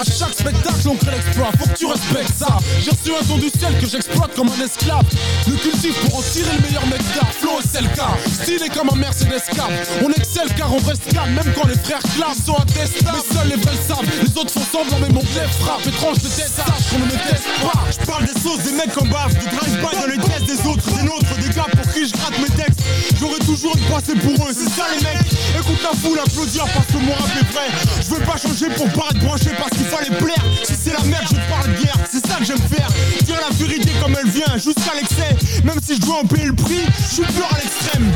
[0.00, 1.50] à chaque spectacle on crée l'exploit.
[1.58, 2.56] Faut que tu respectes ça.
[2.80, 5.04] J'ai reçu un don du ciel que j'exploite comme un esclave.
[5.46, 8.96] Le cultive pour en tirer le meilleur nectar Flow c'est le cas, stylé comme un
[8.96, 9.70] Mercedes Cap
[10.04, 13.48] On excelle car on reste calme Même quand les frères clament sont intestables Mais seuls
[13.48, 16.88] les vrais savent, les autres font semblant mais mon glaive frappe Étrange de tête, sache
[16.90, 17.78] qu'on ne me teste pas.
[17.90, 20.90] Je parle des sauces des mecs en bave Du drive-by dans les tests des autres,
[20.96, 22.69] des nôtres Des gars pour qui je rate mes textes
[23.18, 26.86] J'aurais toujours une passé pour eux, c'est ça les mecs Écoute la foule applaudir parce
[26.86, 27.68] que mon rap est vrai
[28.02, 31.26] Je veux pas changer pour paraître branché parce qu'il fallait plaire Si c'est la merde
[31.28, 32.88] je parle guerre, c'est ça que j'aime faire
[33.24, 36.54] Dire la vérité comme elle vient, jusqu'à l'excès Même si je dois en payer le
[36.54, 38.10] prix, je suis pur à l'extrême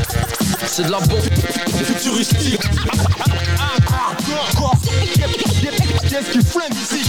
[0.65, 1.21] C'est de la bombe
[1.83, 2.61] futuristique
[6.09, 7.05] Qu'est-ce qui flingue ici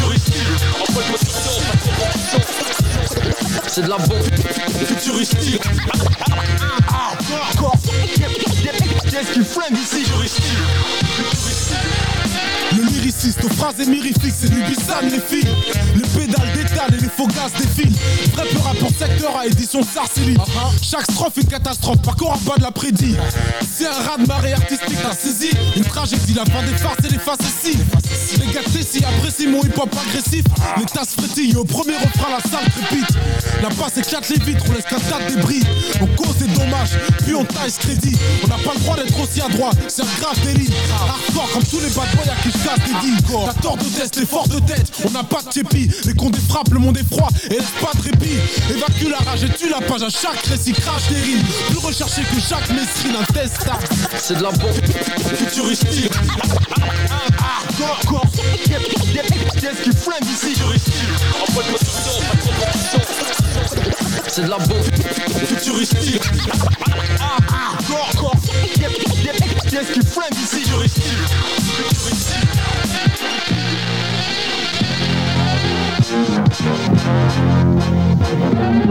[3.77, 4.22] C'est de la bombe
[4.87, 5.61] futuristique.
[9.11, 10.07] Qu'est-ce qui flingue ici?
[12.72, 15.55] Le lyriciste aux phrases émirifiques, c'est du Bissan les filles.
[15.95, 16.56] Les pédales
[16.89, 17.95] et les faux gaz défilent.
[18.33, 20.37] Vrai peu rapport secteur à édition Sarcélie.
[20.83, 23.16] Chaque strophe une catastrophe, parcours en bas de la prédit.
[23.61, 25.51] C'est un raz de marée artistique, t'as saisi.
[25.77, 27.79] Une tragédie, la fin des farces et les faces ici.
[28.39, 30.45] Les gars si apprécient mon hip hop agressif.
[30.79, 33.09] Les tasses frétillent, au premier refrain, la salle crépite.
[33.62, 35.62] La passe éclate les vitres, on laisse qu'un tas de débris.
[36.01, 38.16] On cause des dommages, puis on taille ce crédit.
[38.45, 40.68] On n'a pas le droit d'être aussi à droite, c'est un grave délit.
[40.93, 43.22] Hardcore comme tous les bad boys à qui je casse des dits.
[43.47, 45.91] T'as tort de test, les forts de tête, on n'a pas de chépi.
[46.05, 48.39] Les cons des frappes, le monde est froid et laisse pas de répit.
[48.71, 51.43] Évacue la rage et tue la page à chaque récit, crache des rimes.
[51.69, 53.85] Plus recherché que chaque mesrine intestable.
[54.19, 54.73] C'est de la bombe
[55.37, 56.12] futuristique.
[57.79, 58.23] Hardcore,
[58.64, 60.55] Qu'est-ce qui flingue ici?
[60.62, 63.01] En mode position, pas de compétition
[64.29, 64.85] C'est de la bombe
[65.47, 66.23] futuristique.
[67.21, 68.33] Hardcore,
[69.71, 70.62] Qu'est-ce qui flingue ici?
[76.09, 76.61] Thank
[78.81, 78.86] you.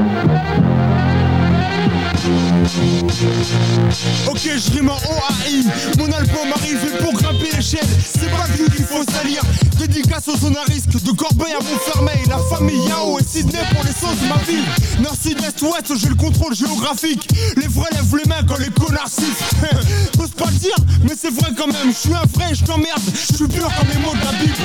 [4.28, 5.64] Ok, je rime en OAI.
[5.98, 7.88] Mon album arrive pour grimper l'échelle.
[8.04, 9.42] C'est pas que qu'il faut salir.
[9.78, 10.90] Dédicace aux zones à risque.
[11.04, 12.26] De Corbeil à Montfermeil.
[12.28, 14.66] La famille Yao et Sydney pour les sauces de ma ville.
[15.00, 17.30] Nord, sud, est, ouest, j'ai le contrôle géographique.
[17.58, 19.56] Les vrais lèvent les mains quand les connards sifflent.
[20.18, 21.92] J'ose pas le dire, mais c'est vrai quand même.
[21.92, 23.02] Je suis un vrai, je t'emmerde.
[23.14, 24.56] Je suis pur comme les mots de la Bible.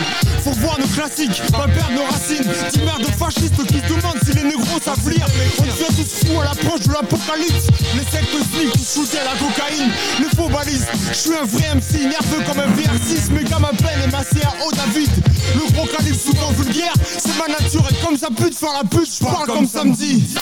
[0.43, 2.49] Faut voir nos classiques, pas perdre nos racines.
[2.73, 5.27] Dix mères de fascistes qui se demandent si les négros savent lire.
[5.59, 7.67] On devient tous fous à l'approche de l'apocalypse.
[8.01, 9.91] Les sectes sneak ou shooter à la cocaïne.
[10.21, 13.31] Les faux balises, je suis un vrai MC, nerveux comme un VR6.
[13.33, 15.11] Mes gars m'appellent et ma CAO David.
[15.55, 17.87] Le gros calibre souvent vulgaire, c'est ma nature.
[17.91, 20.35] Et comme ça pute faire la pute, je parle comme samedi.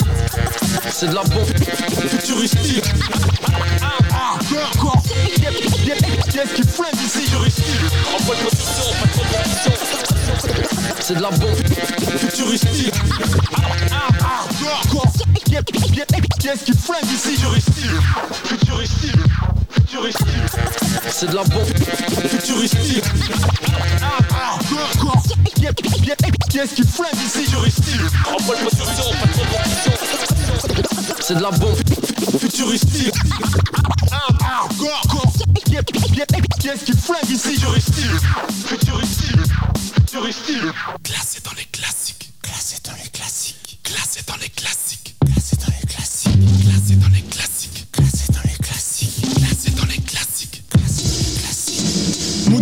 [0.89, 1.47] C'est de la bombe
[2.11, 2.85] futuristique.
[6.33, 9.73] Qu'est-ce qui flingue ici En mode position, pas de compétition
[11.01, 11.57] C'est de la bombe
[12.21, 12.95] futuristique.
[14.21, 17.37] Hardcore, Qu'est-ce qui flingue ici
[18.45, 19.17] Futuristique.
[19.71, 20.27] Futuristique.
[21.11, 21.67] C'est de la bombe
[22.29, 23.05] futuristique.
[24.41, 25.23] Hardcore,
[26.51, 27.47] Qu'est-ce qui flingue ici
[28.27, 29.27] En mode position, pas
[30.77, 31.77] de C'est de la bombe
[32.41, 33.15] futuristique.
[34.11, 35.03] Hardcore,
[36.61, 37.57] Qu'est-ce qui flingue ici
[38.67, 39.37] Futuristique.
[39.95, 40.57] Futuristique.
[41.03, 42.33] Classé dans les classiques.
[42.43, 43.81] Classé dans les classiques.
[43.83, 45.08] Classé dans les classiques.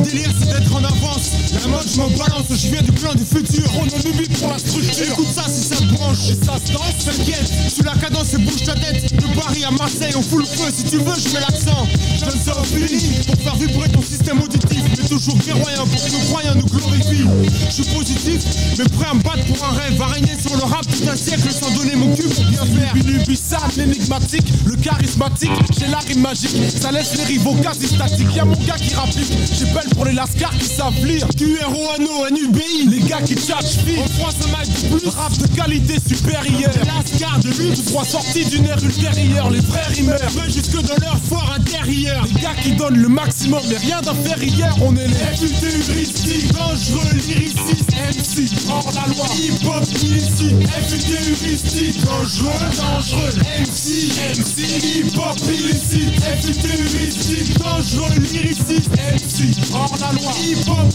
[0.06, 1.45] Délire c'est d'être en avance.
[1.64, 3.64] Mode je m'en balance, je viens du plan du futur.
[3.76, 5.06] On en oublie pour la structure.
[5.10, 6.30] Écoute ça si ça branche.
[6.30, 7.50] Et ça se danse, t'inquiète.
[7.74, 9.12] Sur la cadence et bouge ta tête.
[9.14, 10.70] De Paris à Marseille, on fout le feu.
[10.76, 11.86] Si tu veux, je mets l'accent.
[12.14, 14.82] Je donne ça au fini pour faire vibrer ton système auditif.
[14.96, 17.26] Mais toujours guerroyant pour que nos croyants nous glorifient.
[17.68, 18.42] Je suis positif,
[18.78, 20.00] mais prêt à me battre pour un rêve.
[20.00, 22.94] À régner sur le rap tout un siècle sans donner mon cul pour bien faire.
[22.94, 25.50] Binubissade, l'énigmatique, le charismatique.
[25.78, 28.34] J'ai la rime magique, ça laisse les rivaux quasi statiques.
[28.36, 29.32] Y'a mon gars qui rapplique.
[29.58, 31.26] J'ai belle pour les lascars qui savent lire.
[31.46, 34.00] QROANO, NUBI, les gars qui tchatchent fille.
[34.04, 36.72] On croise un mic de plus, rap de qualité supérieure.
[36.84, 39.50] Lascar de lutte, trois sorties d'une ère ultérieure.
[39.50, 42.26] Les vrais rimeurs, mais jusque dans leur fort intérieur.
[42.26, 44.76] Les gars qui donnent le maximum, mais rien d'inférieur.
[44.82, 49.26] On est les futuristiques, dangereux, lyricistes, MC, hors la loi.
[49.36, 53.32] Hip-hop illicite, futuristique, dangereux, dangereux.
[53.60, 60.32] MC, MC, hip-hop illicite, futuristique, dangereux, lyriciste, MC, hors la loi.
[60.42, 60.92] Hip-hop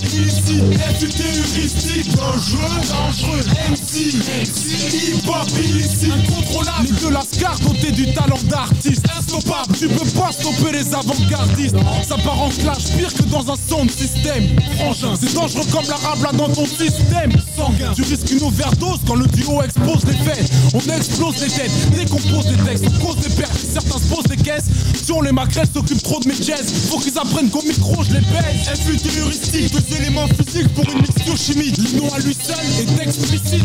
[0.99, 3.41] futuristique, dangereux, dangereux.
[3.69, 6.87] MC, MC, hip-hop illicite, incontrôlable.
[6.87, 9.75] Les deux lascars dotés du talent d'artiste, instoppable.
[9.77, 11.75] Tu peux pas stopper les avant-gardistes.
[12.07, 14.47] Ça part en clash, pire que dans un son de système.
[14.77, 17.31] Frangin, c'est dangereux comme l'arabe là dans ton système.
[17.55, 20.51] Sanguin, tu risques une overdose quand le duo expose les faits.
[20.73, 23.57] On explose les têtes, décompose les textes, on cause des pertes.
[23.73, 24.65] Certains se posent des caisses.
[25.03, 28.13] Si on les maquettes s'occupent trop de mes jazz, faut qu'ils apprennent qu'au micro je
[28.13, 28.69] les baise.
[28.71, 31.77] Un futuristique, deux éléments physiques pour une mixture chimique.
[31.77, 33.63] Le à lui seul est explicite.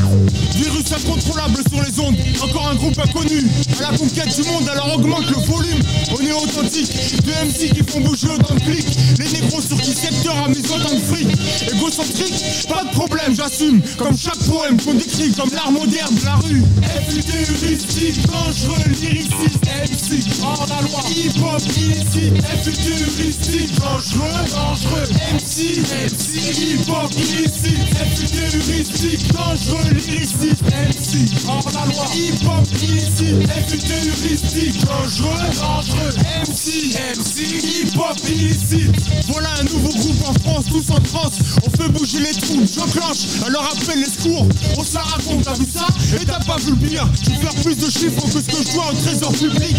[0.57, 3.45] Virus incontrôlable sur les ondes, encore un groupe inconnu.
[3.79, 5.83] À la conquête du monde, alors augmente le volume.
[6.11, 6.91] On est authentique,
[7.25, 8.97] deux MC qui font bouger autant de clics.
[9.19, 11.29] Les négros sur qui secteur a mis autant de fric.
[11.73, 13.83] Égocentrique, pas de problème, j'assume.
[13.97, 16.63] Comme chaque poème qu'on décrit comme l'art moderne de la rue.
[17.09, 21.03] Futuristique, dangereux, lyriciste, MC, hors la loi.
[21.11, 25.09] Hip-hop illicite, futuristique, dangereux, dangereux.
[25.35, 33.93] MC, MC, hip-hop, illicite, FUT heuristique, dangereux, lyriciste, MC, hors la loi, hip-hop, illicite, FUT
[33.93, 36.13] heuristique, dangereux, dangereux,
[36.49, 38.97] MC, MC, hip-hop, illicite.
[39.29, 41.35] Voilà un nouveau groupe en France, tous en transe,
[41.65, 44.47] on fait bouger les trous, j'enclenche, alors appelle les secours,
[44.77, 45.87] on se la raconte, t'as vu ça
[46.21, 48.63] Et t'as pas vu le bien, je vais faire plus de chiffres que ce que
[48.63, 49.77] je dois au trésor public.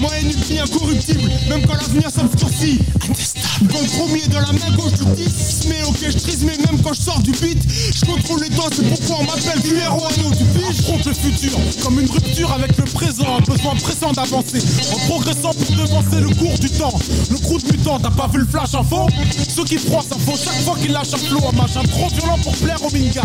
[0.00, 2.78] Moi, ennemi incorruptible, même quand l'avenir s'obscurcit.
[3.08, 3.72] Indestable.
[3.72, 5.68] Compromis dans la main gauche du 10.
[5.68, 6.10] Mais ok,
[6.44, 7.58] mais même quand je sors du beat,
[7.94, 10.80] je contrôle les temps, c'est pourquoi on m'appelle héros anneau du pitch.
[10.80, 13.36] Affronte le futur, comme une rupture avec le présent.
[13.38, 14.58] Un besoin pressant d'avancer,
[14.92, 16.98] en progressant pour devancer le cours du temps.
[17.30, 19.06] Le crew de mutant, t'as pas vu le flash en fond
[19.48, 22.38] Ceux qui froissent en faux, chaque fois qu'ils lâchent un flow, un machin trop violent
[22.42, 23.22] pour plaire au minga.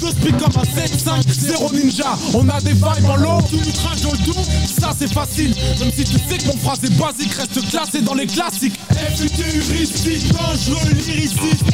[0.00, 2.16] Deux speed comme un 7, 5, 0 ninja.
[2.34, 4.18] On a des vibes en l'eau, tout nous crache dans le.
[4.80, 8.14] Ça c'est facile, même si tu sais que mon phrase est basique, reste classé dans
[8.14, 8.78] les classiques.
[9.16, 11.64] FUT heuristique, dangereux, lyriciste,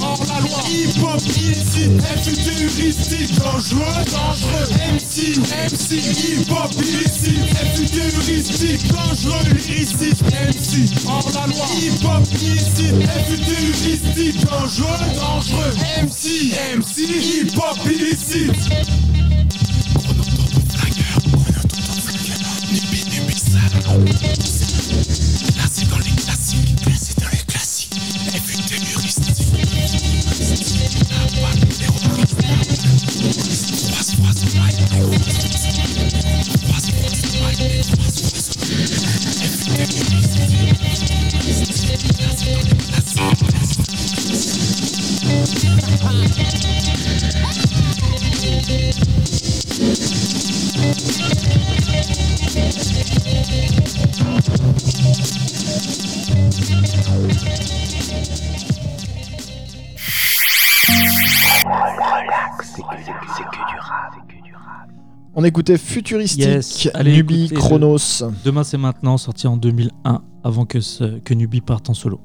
[0.00, 2.00] hors la loi, hip-hop, illicite.
[2.22, 5.38] FUT heuristique, dangereux, dangereux, MC,
[5.70, 7.44] MC, hip-hop, illicite.
[7.74, 13.02] FUT heuristique, dangereux, lyriciste, MC, hors la loi, hip-hop, illicite.
[13.28, 18.56] FUT heuristique, dangereux, dangereux, MC, MC, hip-hop, illicite.
[23.92, 24.71] Là
[65.34, 68.22] On écoutait Futuristique, Yes, allez Nubi, Chronos.
[68.44, 72.20] Demain c'est maintenant, sorti en 2001, avant que, ce- que Nubi parte en solo.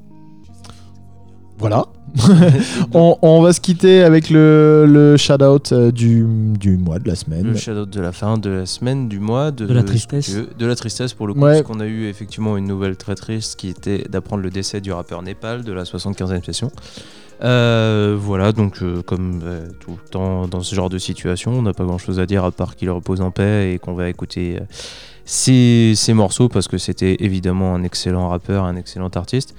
[1.60, 1.86] Voilà.
[2.94, 6.26] on, on va se quitter avec le, le shout-out euh, du,
[6.58, 7.44] du mois, de la semaine.
[7.48, 10.30] Le shadow de la fin de la semaine, du mois, de, De la tristesse.
[10.34, 11.62] que- de la tristesse pour le coup, Ouais.
[11.62, 14.92] parce qu'on a eu effectivement une nouvelle très triste qui était d'apprendre le décès du
[14.92, 16.72] rappeur Népal de la 75e session.
[17.44, 21.62] Euh, voilà, donc euh, comme euh, tout le temps dans ce genre de situation, on
[21.62, 24.10] n'a pas grand chose à dire à part qu'il repose en paix et qu'on va
[24.10, 24.64] écouter euh,
[25.24, 29.54] ses, ses morceaux parce que c'était évidemment un excellent rappeur, un excellent artiste.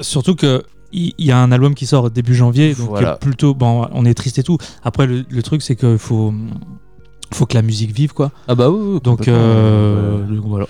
[0.00, 0.64] Surtout que
[0.94, 3.12] il y, a un album qui sort début janvier, donc Voilà.
[3.12, 4.58] euh, plutôt, bon, on est triste et tout.
[4.84, 6.32] Après, le, le truc, c'est qu'il faut,
[7.32, 8.30] faut que la musique vive, quoi.
[8.46, 10.66] Ah bah oui, oui, Donc, euh, donc voilà.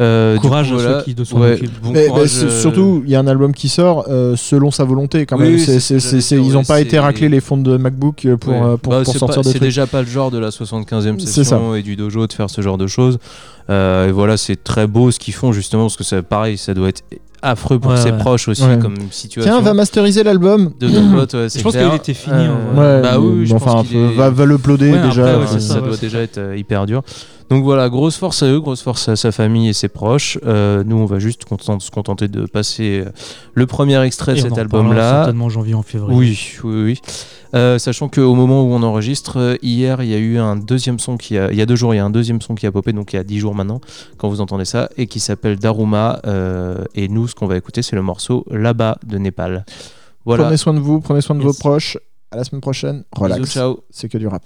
[0.00, 0.98] Euh, Courage coup, à voilà.
[1.00, 1.80] ceux qui de s'en Ouais, occupent.
[1.82, 4.34] bon Mais- courage, mais c'est- euh, surtout, il y a un album qui sort euh,
[4.36, 5.58] selon sa volonté quand Oui, même.
[5.58, 8.76] ils n'ont ouais, pas été racler les fonds de MacBook pour, Ouais.
[8.78, 11.26] pour, Bah, pour sortir pas- des C'est déjà pas le genre de la 75e C'est
[11.26, 13.18] session et du dojo de faire ce genre de choses.
[13.68, 16.72] Euh, et voilà, c'est très beau ce qu'ils font justement parce que c'est pareil, ça
[16.72, 17.02] doit être
[17.42, 18.18] affreux pour Ouais, ses ouais.
[18.18, 18.78] proches aussi Ouais.
[18.78, 19.52] comme situation.
[19.52, 20.72] Tiens, va masteriser l'album.
[20.80, 22.96] de Je pense qu'il était fini, Euh, en vrai.
[22.96, 25.26] Ouais, bah oui, je bon, pense enfin, qu'il est- va, va l'uploader Ouais, déjà.
[25.26, 27.02] après, ouais, ça, c'est ça ça, doit déjà être euh, hyper dur.
[27.48, 30.36] Donc voilà, grosse force à eux, grosse force à sa famille et ses proches.
[30.44, 33.10] Euh, nous, on va juste content- se contenter de passer euh,
[33.54, 35.18] le premier extrait de Et cet album-là.
[35.22, 36.18] certainement en janvier, en février.
[36.18, 37.00] Oui, oui, oui.
[37.54, 41.16] Euh, sachant qu'au moment où on enregistre, hier, il y a eu un deuxième son
[41.16, 42.72] qui a, il y a deux jours, il y a un deuxième son qui a
[42.72, 43.80] popé, donc il y a dix jours maintenant,
[44.18, 46.20] quand vous entendez ça, et qui s'appelle Daruma.
[46.26, 49.64] euh, et nous, ce qu'on va écouter, c'est le morceau Là-bas de Népal.
[50.24, 50.42] Voilà.
[50.44, 51.46] Prenez soin de vous, prenez soin de Yes.
[51.52, 51.96] vos proches.
[52.32, 53.04] À la semaine prochaine.
[53.12, 53.40] Relax.
[53.40, 53.78] Bisous, ciao.
[53.90, 54.42] C'est que du rap.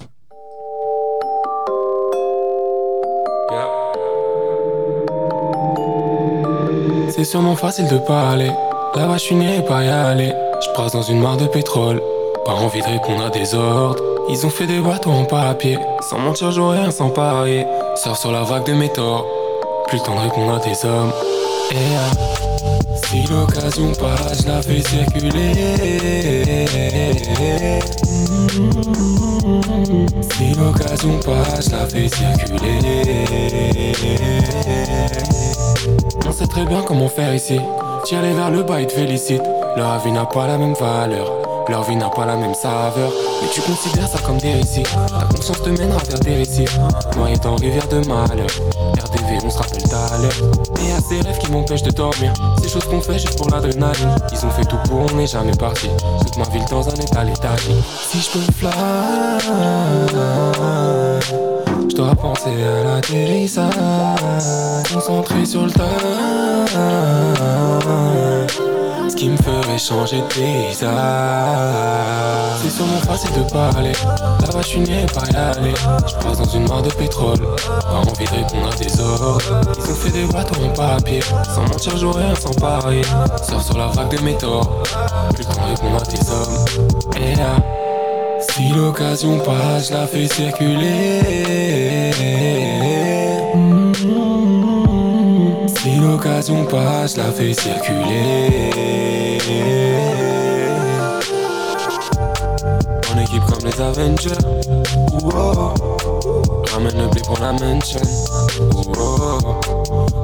[7.20, 8.50] C'est sûrement facile de parler.
[8.94, 9.36] Là-bas, je suis
[9.68, 10.32] pas y aller.
[10.62, 12.00] Je brasse dans une mare de pétrole.
[12.46, 14.02] Pas envie de répondre à des ordres.
[14.30, 15.78] Ils ont fait des bateaux en papier.
[16.00, 17.66] Sans mentir, j'aurais rien sans parier.
[17.94, 19.26] Sors sur la vague de mes torts.
[19.88, 21.12] Plus le temps de répondre à des hommes.
[21.72, 22.10] Et ah,
[23.04, 25.52] si l'occasion passe, je la fais circuler.
[30.32, 32.80] Si l'occasion passe, je la fais circuler.
[36.26, 37.60] On sait très bien comment faire ici.
[38.04, 39.42] Tirer vers le bas et te félicite.
[39.76, 41.32] Leur vie n'a pas la même valeur.
[41.68, 43.10] Leur vie n'a pas la même saveur.
[43.42, 44.82] Mais tu considères ça comme des récits.
[44.82, 46.64] Ta conscience te mènera vers des récits.
[47.16, 48.48] Noyé dans rivière de malheur.
[48.98, 49.82] RDV, on se rappelle
[50.20, 50.32] l'heure.
[50.84, 52.32] Et à ces rêves qui m'empêchent de dormir.
[52.62, 54.16] Ces choses qu'on fait juste pour l'adrénaline.
[54.32, 55.88] Ils ont fait tout pour, on n'est jamais parti.
[56.20, 57.76] Toute ma ville dans un état léthargique.
[58.10, 58.70] Si je peux fly.
[61.90, 63.72] Je dois penser à l'atterrissage,
[64.94, 65.88] concentré sur le tas.
[69.08, 70.24] Ce qui me ferait changer de
[72.62, 73.90] C'est sûrement facile de parler
[74.40, 75.74] Là-bas je suis né par y aller
[76.06, 79.40] Je passe dans une mare de pétrole Pas envie de répondre à des ordres.
[79.76, 81.20] Ils ont fait des bateaux en papier
[81.52, 83.02] Sans mentir j'aurais rien sans parier.
[83.42, 84.80] Sors sur la vague de mes torts
[85.34, 86.64] Plus de répondre à tes hommes.
[87.20, 87.56] Et là
[88.52, 92.12] si l'occasion passe, je la fais circuler.
[95.76, 99.38] Si l'occasion passe, je la fais circuler.
[103.12, 104.30] En équipe comme les Avengers.
[106.72, 108.00] Ramène le blé pour la mention.
[108.74, 109.60] Wow.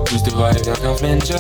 [0.04, 1.34] Plus de va-et-vient qu'un flanger.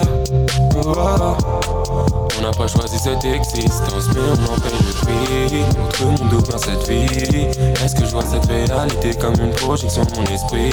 [0.74, 2.25] Wow.
[2.38, 5.64] On n'a pas choisi cette existence, mais on en paye le prix.
[5.78, 7.46] Notre monde ouvre cette vie.
[7.82, 10.70] Est-ce que je vois cette réalité comme une projection de mon esprit?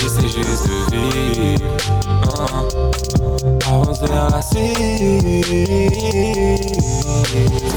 [0.00, 1.64] J'essaie juste de vivre.
[3.66, 4.42] Avance vers la.
[4.42, 4.72] C'est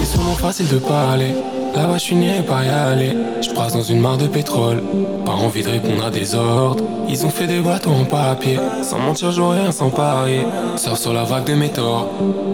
[0.06, 1.34] sûrement facile de parler.
[1.78, 2.16] Là-bas, je suis
[2.48, 3.16] par y aller.
[3.40, 4.82] Je brasse dans une mare de pétrole.
[5.24, 6.84] Pas envie de répondre à des ordres.
[7.08, 8.58] Ils ont fait des bateaux en papier.
[8.82, 10.42] Sans mentir, j'aurais rien sans parier.
[10.76, 12.10] Sors sur la vague de mes torts.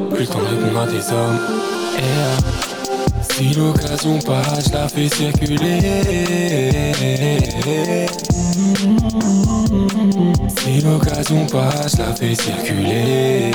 [0.09, 1.39] Plus le temps de répondre à des hommes.
[1.99, 2.35] Euh,
[3.21, 5.79] si l'occasion passe, je la fais circuler.
[10.57, 13.51] Si l'occasion passe, je la fais circuler.